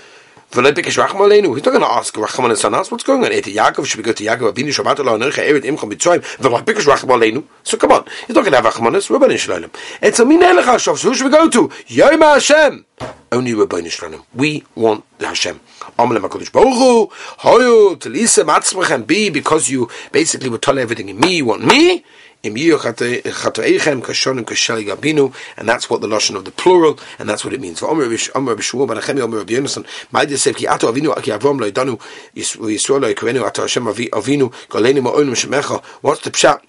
He's 0.49 0.63
not 0.63 0.75
going 0.75 1.81
to 1.81 1.85
ask 1.85 2.13
rachmanis 2.13 2.63
on 2.63 2.73
us. 2.73 2.89
What's 2.89 3.03
going 3.03 3.23
on? 3.23 3.33
Eti 3.33 3.53
Yaakov. 3.53 3.85
Should 3.85 3.97
we 3.97 4.03
go 4.03 4.13
to 4.13 4.23
Yaakov 4.23 4.53
Avinu 4.53 4.69
Shabbat 4.69 5.03
lo 5.03 5.17
anercha 5.17 5.45
eret 5.45 5.63
imcham 5.63 5.91
mitzrayim. 5.91 6.21
V'lei 6.37 6.63
bikish 6.63 6.85
rachma 6.85 7.17
leinu. 7.19 7.43
So 7.63 7.77
come 7.77 7.91
on, 7.91 8.05
he's 8.25 8.35
not 8.35 8.43
going 8.43 8.53
to 8.53 8.61
have 8.61 8.73
rachmanis. 8.73 9.09
Rabban 9.09 9.37
Shalom. 9.37 9.69
It's 10.01 10.19
a 10.19 10.23
minelech 10.23 10.63
hashav. 10.63 10.97
So 10.97 11.09
who 11.09 11.15
should 11.15 11.25
we 11.25 11.31
go 11.31 11.49
to? 11.49 11.69
Yom 11.87 12.21
Hashem. 12.21 12.85
Only 13.31 13.51
Rabban 13.51 13.91
Shalom. 13.91 14.23
We 14.33 14.63
want 14.73 15.03
the 15.19 15.27
Hashem. 15.27 15.59
Amalem 15.99 16.21
HaKadosh 16.27 16.51
Baruch 16.51 16.73
Hu, 16.73 17.07
Hoyu, 17.39 17.95
Telisa, 17.97 18.43
Matzmachem, 18.45 19.05
be, 19.05 19.29
because 19.29 19.69
you 19.69 19.89
basically 20.11 20.49
would 20.49 20.61
tell 20.61 20.77
everything 20.77 21.09
in 21.09 21.19
me, 21.19 21.37
you 21.37 21.45
want 21.45 21.65
me, 21.65 22.05
and 22.43 22.55
that's 25.69 25.89
what 25.89 26.01
the 26.01 26.07
lashon 26.07 26.35
of 26.35 26.45
the 26.45 26.51
plural, 26.51 26.99
and 27.19 27.27
that's 27.27 27.43
what 27.43 27.53
it 27.53 27.59
means. 27.59 27.81
What's 27.81 27.93
the 36.21 36.31
pshat? 36.31 36.61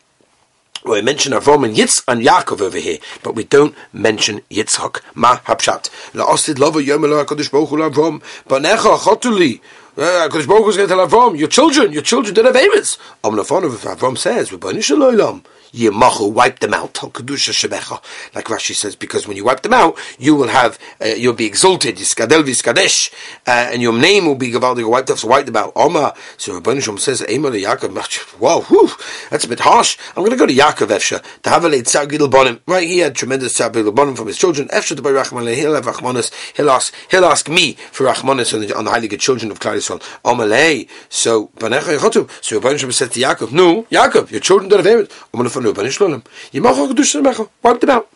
Well, 0.85 0.95
we 0.95 1.03
mention 1.03 1.33
Avram 1.33 1.65
and 1.67 1.77
Yitz 1.77 2.05
and 2.07 2.23
Yaakov 2.23 2.61
over 2.61 2.79
here, 2.79 2.99
but 3.25 3.35
we 3.35 3.43
don't 3.43 3.75
mention 3.93 4.41
Yitzchak. 4.49 5.03
Ma 5.17 5.39
hapshat. 5.39 5.91
La'osid 6.13 6.55
lova 6.55 6.85
yom 6.85 7.05
elo 7.05 7.25
HaKadosh 7.25 7.51
Baruch 7.51 7.69
Hu 7.71 7.77
Avram. 7.79 8.23
Banecha 8.45 8.97
chotuli. 8.97 9.61
Uh, 9.97 10.29
HaKadosh 10.29 10.47
Baruch 10.47 10.69
is 10.69 10.77
going 10.77 10.89
to 10.89 10.95
tell 10.95 11.07
Avram, 11.07 11.37
your 11.37 11.49
children, 11.49 11.93
your 11.93 12.03
children 12.03 12.33
did 12.33 12.45
have 12.45 12.55
Avis. 12.55 12.97
Om 13.25 13.35
Lafonov, 13.35 13.71
Avram 13.93 14.17
says, 14.17 14.53
Rabbani 14.53 14.81
Shalom. 14.81 15.43
Yemachu, 15.73 16.33
wipe 16.33 16.59
them 16.61 16.75
out. 16.75 16.95
Kedusha 16.95 17.53
shebecha, 17.53 18.03
like 18.35 18.47
Rashi 18.47 18.75
says, 18.75 18.97
because 18.97 19.27
when 19.27 19.37
you 19.37 19.45
wipe 19.45 19.63
them 19.63 19.73
out, 19.73 19.97
you 20.19 20.35
will 20.35 20.49
have, 20.49 20.79
uh, 21.01 21.07
you'll 21.07 21.35
be 21.35 21.47
exalted, 21.47 21.97
Yiskadel 21.97 22.43
v'Yiskadesh, 22.43 23.13
uh, 23.47 23.71
and 23.73 23.83
your 23.83 23.93
name 23.93 24.27
will 24.27 24.35
be 24.35 24.51
Gavaldig 24.51 24.89
wiped 24.89 25.11
off, 25.11 25.21
so 25.21 25.29
wipe 25.29 25.47
them 25.47 25.57
out. 25.57 25.73
Oma, 25.77 26.15
so 26.37 26.61
Rabban 26.61 26.83
Shalom 26.83 26.99
says, 26.99 27.25
Emer 27.29 27.51
Yaakov, 27.51 28.39
wow, 28.39 28.61
whew, 28.63 28.91
that's 29.31 29.45
a 29.45 29.49
bit 29.49 29.61
harsh. 29.61 29.99
I'm 30.11 30.25
going 30.25 30.31
to 30.31 30.37
go 30.37 30.47
to 30.47 30.55
Yaakov 30.55 30.89
Efsha, 30.89 31.23
to 31.43 31.51
have 31.51 31.65
a 31.65 31.69
late 31.69 31.85
Gidel 31.85 32.31
Bonim. 32.31 32.61
Right, 32.67 32.87
he 32.87 32.99
had 32.99 33.15
tremendous 33.15 33.55
Tzar 33.59 33.71
Gidel 33.71 33.95
Bonim 33.95 34.17
from 34.17 34.27
his 34.27 34.39
children. 34.39 34.69
Efsha 34.69 34.97
to 34.97 35.03
buy 35.03 35.11
Rachman, 35.11 35.55
he'll 35.55 35.75
have 35.75 35.87
Rachmanis, 35.87 36.33
he'll 36.57 36.71
ask, 36.71 36.95
he'll 37.11 37.25
ask 37.25 37.49
me 37.49 37.75
for 37.75 38.05
Rachmanis 38.07 38.55
on 38.55 38.61
the, 38.61 38.77
on 38.77 39.01
the 39.01 39.09
good 39.09 39.21
children 39.21 39.51
of 39.51 39.61
Klal 39.61 39.77
Yisrael. 39.77 40.01
Omalei, 40.25 40.89
so, 41.09 41.49
Banecha 41.57 41.97
Yechotu, 41.99 42.31
so 42.43 42.61
Rabban 42.61 42.79
Shalom 42.79 42.93
said 42.93 43.11
to 43.13 43.21
Yaakov, 43.21 43.53
no, 43.53 43.85
Yaakov, 43.85 44.31
your 44.31 44.41
children 44.41 44.69
don't 44.69 44.85
have 44.85 45.09
to 45.09 45.58
find 45.62 45.77
Rabban 45.77 45.90
Shalom. 45.90 46.23
Yimach 46.53 46.75
HaKadosh 46.75 47.23
Shemecha, 47.23 47.49
wipe 47.62 47.81
them 47.81 47.90
out. 47.90 48.09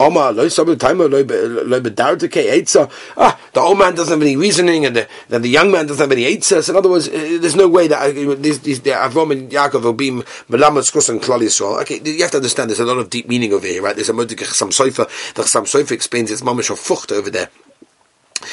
Oma, 0.00 0.32
loy 0.32 0.48
sabu 0.48 0.74
timer, 0.74 1.08
loy 1.08 1.22
bedarte 1.22 2.28
ke 2.28 2.50
eitza. 2.50 2.90
Ah, 3.16 3.38
the 3.52 3.60
old 3.60 3.78
man 3.78 3.94
doesn't 3.94 4.12
have 4.12 4.22
any 4.22 4.36
reasoning, 4.36 4.84
and 4.84 4.96
the, 4.96 5.08
then 5.28 5.42
the 5.42 5.48
young 5.48 5.70
man 5.70 5.86
doesn't 5.86 6.02
have 6.02 6.10
any 6.10 6.24
eitzas. 6.24 6.68
In 6.68 6.74
other 6.74 6.90
words, 6.90 7.08
uh, 7.08 7.38
there's 7.40 7.54
no 7.54 7.68
way 7.68 7.86
that 7.86 8.00
Avram 8.00 9.30
and 9.30 9.52
Yaakov 9.52 9.82
will 9.82 9.92
be 9.92 10.10
melamed 10.10 10.82
skus 10.82 11.08
and 11.08 11.22
klal 11.22 11.40
Yisrael. 11.40 11.80
Okay, 11.82 12.00
you 12.04 12.22
have 12.22 12.32
to 12.32 12.38
understand. 12.38 12.70
There's 12.70 12.80
a 12.80 12.84
lot 12.84 12.98
of 12.98 13.08
deep 13.08 13.28
meaning 13.28 13.52
over 13.52 13.66
here, 13.66 13.82
right? 13.82 13.94
There's 13.94 14.08
a 14.08 14.12
modik 14.12 14.40
some 14.40 14.70
soifer. 14.70 15.08
The 15.34 15.44
some 15.44 15.64
soifer 15.64 15.92
explains 15.92 16.32
it's 16.32 16.42
mamish 16.42 16.70
of 16.70 16.80
fucht 16.80 17.12
over 17.12 17.30
there. 17.30 17.48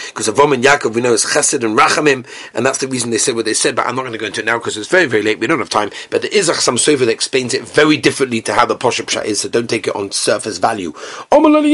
Because 0.08 0.28
Avram 0.28 0.54
and 0.54 0.64
Yaakov, 0.64 0.94
we 0.96 1.02
know, 1.02 1.14
is 1.14 1.26
Chesed 1.26 1.64
and 1.64 1.78
Rachamim, 1.78 2.26
and 2.54 2.66
that's 2.66 2.80
the 2.80 2.88
reason 2.88 3.10
they 3.12 3.18
said 3.18 3.36
what 3.36 3.46
they 3.46 3.54
said, 3.54 3.76
but 3.76 3.86
I'm 3.88 3.96
not 3.96 4.04
going 4.04 4.14
to 4.14 4.18
go 4.18 4.26
into 4.26 4.42
it 4.42 4.46
now 4.46 4.58
because 4.58 4.78
it's 4.78 4.88
very, 4.88 5.06
very 5.06 5.24
late. 5.24 5.40
We 5.40 5.48
don't 5.48 5.60
have 5.60 5.70
time. 5.70 5.92
But 6.10 6.22
there 6.22 6.32
is 6.32 6.52
some 6.62 6.78
sofa 6.78 7.06
that 7.06 7.12
explains 7.12 7.54
it 7.54 7.64
very 7.64 7.98
differently 7.98 8.42
to 8.42 8.54
how 8.54 8.66
the 8.66 8.76
Posha 8.76 9.06
Pshat 9.06 9.26
is, 9.26 9.42
so 9.42 9.50
don't 9.50 9.70
take 9.70 9.88
it 9.88 9.96
on 9.96 10.12
surface 10.12 10.58
value. 10.58 10.94
Oh, 11.32 11.42
when 11.42 11.56
it 11.56 11.72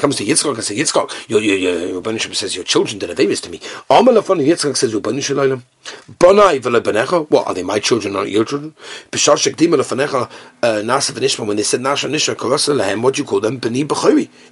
comes 0.00 0.16
to 0.16 0.24
Yitzchak, 0.24 0.56
I 0.56 0.60
say, 0.60 0.76
Yitzchak, 0.76 1.28
your, 1.28 1.40
your, 1.40 1.56
your, 1.56 1.78
your 1.88 2.02
Rebbeinu 2.02 2.34
says, 2.34 2.54
your 2.54 2.64
children 2.64 2.98
did 2.98 3.10
a 3.10 3.16
favors 3.16 3.40
to 3.42 3.50
me. 3.50 3.58
Yitzchak 3.58 4.76
says, 4.76 4.94
what, 7.28 7.46
are 7.46 7.54
they 7.54 7.62
my 7.62 7.78
children, 7.78 8.14
not 8.14 8.28
your 8.30 8.44
children? 8.44 8.74
Uh, 10.62 10.82
when 11.44 11.56
they 11.56 11.62
said 11.62 11.80
nasha 11.80 12.08
nisha, 12.08 13.02
what 13.02 13.14
do 13.14 13.22
you 13.22 13.26
call 13.26 13.40
them? 13.40 13.60
You 13.62 13.86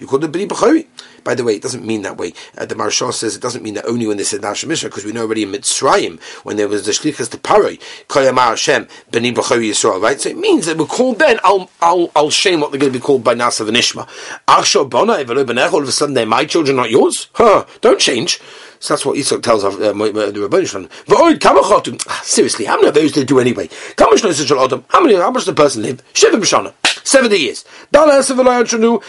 call 0.07 0.19
them 0.19 0.33
b'chori. 0.33 0.87
By 1.25 1.35
the 1.35 1.43
way, 1.43 1.57
it 1.57 1.63
doesn't 1.63 1.74
mean 1.83 2.03
that 2.03 2.17
way. 2.17 2.35
Uh, 2.57 2.67
the 2.67 2.75
Maharsha 2.75 3.13
says 3.13 3.35
it 3.35 3.43
doesn't 3.43 3.63
mean 3.63 3.75
that 3.75 3.87
only 3.87 4.07
when 4.07 4.17
they 4.17 4.25
said 4.25 4.43
Nasha 4.43 4.67
Mishra, 4.67 4.89
because 4.89 5.05
we 5.05 5.13
know 5.13 5.23
already 5.23 5.43
in 5.43 5.51
Mitzrayim, 5.51 6.21
when 6.45 6.57
there 6.57 6.69
was 6.69 6.85
the 6.85 6.93
Shlichas 6.93 7.31
to 7.31 7.39
Paroi, 7.39 7.81
Koyamar 8.09 8.51
Hashem, 8.51 8.87
B'chori 9.11 9.71
Yisrael, 9.71 10.01
right? 10.01 10.21
So 10.21 10.29
it 10.29 10.39
means 10.39 10.67
that 10.67 10.77
we're 10.77 10.87
called 10.87 11.19
then, 11.19 11.41
I'll, 11.43 11.71
I'll, 11.81 12.11
I'll 12.15 12.31
shame 12.31 12.61
what 12.61 12.71
they're 12.71 12.81
going 12.81 12.93
to 12.93 12.99
be 12.99 13.03
called 13.03 13.25
by 13.25 13.35
Nasa 13.35 13.69
V'nishma. 13.69 14.09
Arsho 14.47 14.89
Bona, 14.89 15.15
all 15.15 15.83
of 15.83 15.89
a 15.89 15.93
sudden 15.93 16.15
they're 16.15 16.27
my 16.27 16.45
children, 16.45 16.77
not 16.77 16.91
yours? 16.91 17.29
Huh, 17.33 17.65
don't 17.81 18.01
change. 18.01 18.41
So 18.85 18.93
that's 18.93 19.07
what 19.07 19.17
Yitzchak 19.17 19.43
tells 19.43 19.65
uh, 19.65 19.71
the 19.71 19.95
kamachotum. 19.95 22.05
Ah, 22.07 22.21
seriously, 22.23 22.67
how 22.67 22.77
many 22.77 22.89
of 22.89 22.95
those 22.95 23.13
did 23.13 23.23
they 23.23 23.25
do 23.25 23.41
anyway? 23.41 23.71
How 23.97 24.11
many? 25.01 25.15
How 25.15 25.31
much 25.31 25.47
the 25.47 25.55
person 25.55 25.81
live? 25.81 26.03
Shivim 26.13 26.43
b'shana. 26.43 26.75
70 27.03 27.35
years. 27.35 27.65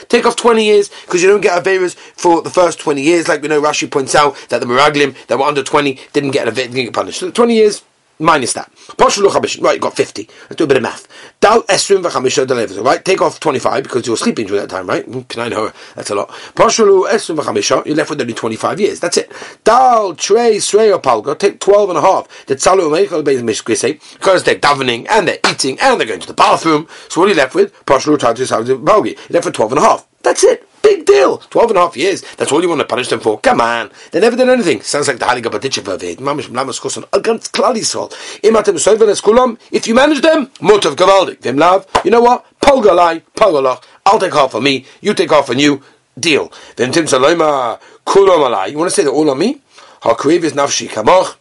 Take 0.07 0.25
off 0.25 0.37
20 0.37 0.63
years 0.63 0.89
because 1.01 1.21
you 1.21 1.27
don't 1.27 1.41
get 1.41 1.61
Averas 1.61 1.95
for 1.95 2.41
the 2.41 2.49
first 2.49 2.79
20 2.79 3.01
years. 3.01 3.27
Like 3.27 3.41
we 3.41 3.49
know, 3.49 3.61
Rashi 3.61 3.91
points 3.91 4.15
out 4.15 4.37
that 4.47 4.61
the 4.61 4.65
Meraglim 4.65 5.13
that 5.27 5.37
were 5.37 5.43
under 5.43 5.61
20 5.61 5.99
didn't 6.13 6.31
get, 6.31 6.47
a, 6.47 6.51
didn't 6.51 6.73
get 6.73 6.93
punished. 6.93 7.19
So 7.19 7.29
20 7.29 7.53
years, 7.53 7.83
minus 8.19 8.53
that. 8.53 8.71
Right, 8.99 9.75
you 9.75 9.79
got 9.79 9.95
50. 9.95 10.29
Let's 10.43 10.55
do 10.55 10.63
a 10.63 10.67
bit 10.67 10.77
of 10.77 10.83
math. 10.83 11.07
Dal 11.39 11.63
esrim 11.63 12.03
v'chamisha. 12.03 12.83
Right, 12.83 13.03
take 13.03 13.21
off 13.21 13.39
25 13.39 13.83
because 13.83 14.05
you 14.05 14.13
were 14.13 14.17
sleeping 14.17 14.47
during 14.47 14.61
that 14.61 14.69
time, 14.69 14.87
right? 14.87 15.05
Hmm, 15.05 15.21
can 15.21 15.41
I 15.41 15.49
know? 15.49 15.71
That's 15.95 16.09
a 16.09 16.15
lot. 16.15 16.29
Pashulu 16.29 17.09
esrim 17.09 17.37
v'chamisha. 17.37 17.85
You're 17.85 17.95
left 17.95 18.09
with 18.09 18.21
only 18.21 18.33
25 18.33 18.79
years. 18.79 18.99
That's 18.99 19.17
it. 19.17 19.31
Dal 19.63 20.15
srei 20.15 20.93
or 20.93 21.01
palga. 21.01 21.37
Take 21.37 21.59
12 21.59 21.89
and 21.89 21.97
a 21.97 22.01
half. 22.01 22.27
The 22.45 22.55
meichel 22.55 23.23
beis 23.23 23.41
mishkrise 23.41 24.13
because 24.13 24.43
they're 24.43 24.55
davening 24.55 25.07
and 25.09 25.27
they're 25.27 25.39
eating 25.49 25.79
and 25.81 25.99
they're 25.99 26.07
going 26.07 26.19
to 26.19 26.27
the 26.27 26.33
bathroom. 26.33 26.87
So 27.09 27.21
what 27.21 27.27
are 27.27 27.29
you 27.29 27.37
left 27.37 27.55
with? 27.55 27.73
Pashulu 27.85 28.17
tatis 28.17 28.51
palgi. 28.51 29.07
You're 29.07 29.15
left 29.29 29.45
with 29.45 29.55
12 29.55 29.71
and 29.73 29.79
a 29.79 29.83
half. 29.83 30.07
That's 30.23 30.43
it. 30.43 30.67
Big 30.85 31.03
deal. 31.03 31.39
Twelve 31.49 31.71
and 31.71 31.79
a 31.79 31.81
half 31.81 31.97
years. 31.97 32.21
That's 32.37 32.51
all 32.51 32.61
you 32.61 32.69
want 32.69 32.79
to 32.79 32.85
punish 32.85 33.07
them 33.07 33.19
for. 33.19 33.39
Come 33.39 33.59
on. 33.59 33.89
They 34.11 34.19
never 34.19 34.35
did 34.35 34.47
anything. 34.47 34.81
Sounds 34.81 35.07
like 35.07 35.17
the 35.17 35.25
Heilige 35.25 35.49
Berditchever. 35.53 35.97
Mamish 36.17 36.47
Mlamas 36.47 36.79
Kosan. 36.79 37.05
Against 37.11 37.51
Klal 37.53 37.73
Yisrael. 37.73 38.13
Imatem 38.43 38.75
Soiven 38.75 39.09
Kulam. 39.19 39.57
If 39.71 39.87
you 39.87 39.95
manage 39.95 40.21
them, 40.21 40.45
Mutav 40.61 40.95
Gavaldik. 40.95 41.41
Them 41.41 41.57
love. 41.57 41.87
You 42.03 42.11
know 42.11 42.21
what? 42.21 42.45
Polgalai. 42.61 43.23
Polgalach. 43.35 43.83
I'll 44.05 44.19
take 44.19 44.33
half 44.33 44.53
on 44.53 44.61
me. 44.61 44.85
You 45.01 45.15
take 45.15 45.31
half 45.31 45.49
on 45.49 45.57
you. 45.57 45.81
Deal. 46.19 46.51
Then 46.75 46.91
Tim 46.91 47.05
Saloma. 47.05 47.79
Kulam 48.05 48.47
Alai. 48.47 48.69
You 48.69 48.77
want 48.77 48.91
to 48.91 48.95
say 48.95 49.03
that 49.03 49.09
all 49.09 49.27
on 49.31 49.39
me? 49.39 49.63
HaKriv 50.01 50.43
is 50.43 50.53
Nafshi 50.53 50.87
Kamach. 50.87 51.35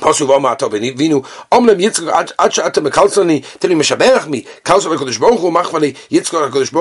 Pasu 0.00 0.26
vama 0.26 0.56
to 0.56 0.68
ben 0.68 0.82
vinu 0.82 1.24
omlem 1.50 1.78
yitzchak 1.78 2.74
mekalsoni 2.82 3.42
teli 3.58 3.74
meshaberach 3.74 4.26
mi 4.26 4.44
kodesh 4.64 5.20
mach 5.52 5.70
vali 5.70 5.92
kodesh 5.92 6.72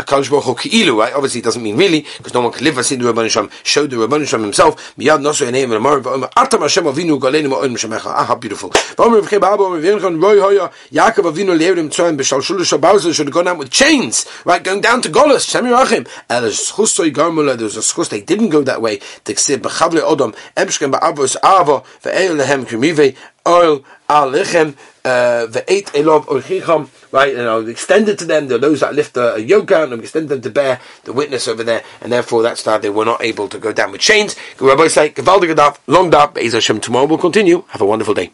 a 0.00 1.16
obviously 1.16 1.40
it 1.40 1.44
doesn't 1.44 1.62
mean 1.62 1.76
really 1.76 2.06
because 2.18 2.34
no 2.34 2.40
one 2.40 2.52
can 2.52 2.64
live 2.64 2.78
as 2.78 2.92
in 2.92 3.00
the 3.00 3.28
sham 3.28 3.50
show 3.62 3.86
the 3.86 3.96
rabban 3.96 4.26
sham 4.26 4.42
himself 4.42 4.94
meshamecha 7.80 8.06
ah 8.06 8.34
beautiful. 8.34 8.70
Kon 8.96 10.20
roy 10.20 10.40
hoya 10.40 10.70
should 13.12 13.26
have 13.26 13.34
gone 13.34 13.48
out 13.48 13.58
with 13.58 13.70
chains 13.70 14.26
right 14.44 14.62
going 14.62 14.80
down 14.80 15.02
to 15.02 15.08
Golos 15.08 15.46
Shemi 15.48 15.70
Rachim 15.70 16.06
el 16.28 16.42
there 17.56 17.64
was 17.64 17.76
a 17.76 17.80
schus 17.80 18.08
they 18.08 18.20
didn't 18.20 18.50
go 18.50 18.62
that 18.62 18.80
way. 18.80 18.98
To 19.24 19.34
ksib 19.34 19.58
bechavle 19.58 20.00
odom 20.00 20.34
avo 20.56 21.84
ve'el 22.10 22.36
lehem 22.36 22.66
krimive 22.66 23.16
oil 23.46 23.84
al 24.08 24.30
lechem 24.30 24.74
uh, 25.04 25.46
elov 25.46 26.26
orchicham 26.26 26.88
right, 27.12 27.32
you 27.32 27.38
know, 27.38 27.66
extended 27.66 28.18
to 28.18 28.24
them, 28.24 28.48
the 28.48 28.58
those 28.58 28.80
that 28.80 28.94
lift 28.94 29.16
a, 29.16 29.34
a 29.34 29.38
yoke 29.38 29.70
and 29.72 29.92
extend 29.94 30.28
them 30.28 30.40
to 30.40 30.50
bear 30.50 30.80
the 31.04 31.12
witness 31.12 31.48
over 31.48 31.64
there, 31.64 31.82
and 32.00 32.12
therefore 32.12 32.42
that's 32.42 32.64
why 32.64 32.78
they 32.78 32.90
were 32.90 33.04
not 33.04 33.22
able 33.22 33.48
to 33.48 33.58
go 33.58 33.72
down 33.72 33.92
with 33.92 34.00
chains. 34.00 34.36
Rabbi 34.60 34.88
say, 34.88 35.12
long 35.86 36.10
daf, 36.10 36.80
tomorrow 36.80 37.06
we'll 37.06 37.18
continue. 37.18 37.64
Have 37.68 37.80
a 37.80 37.86
wonderful 37.86 38.14
day. 38.14 38.30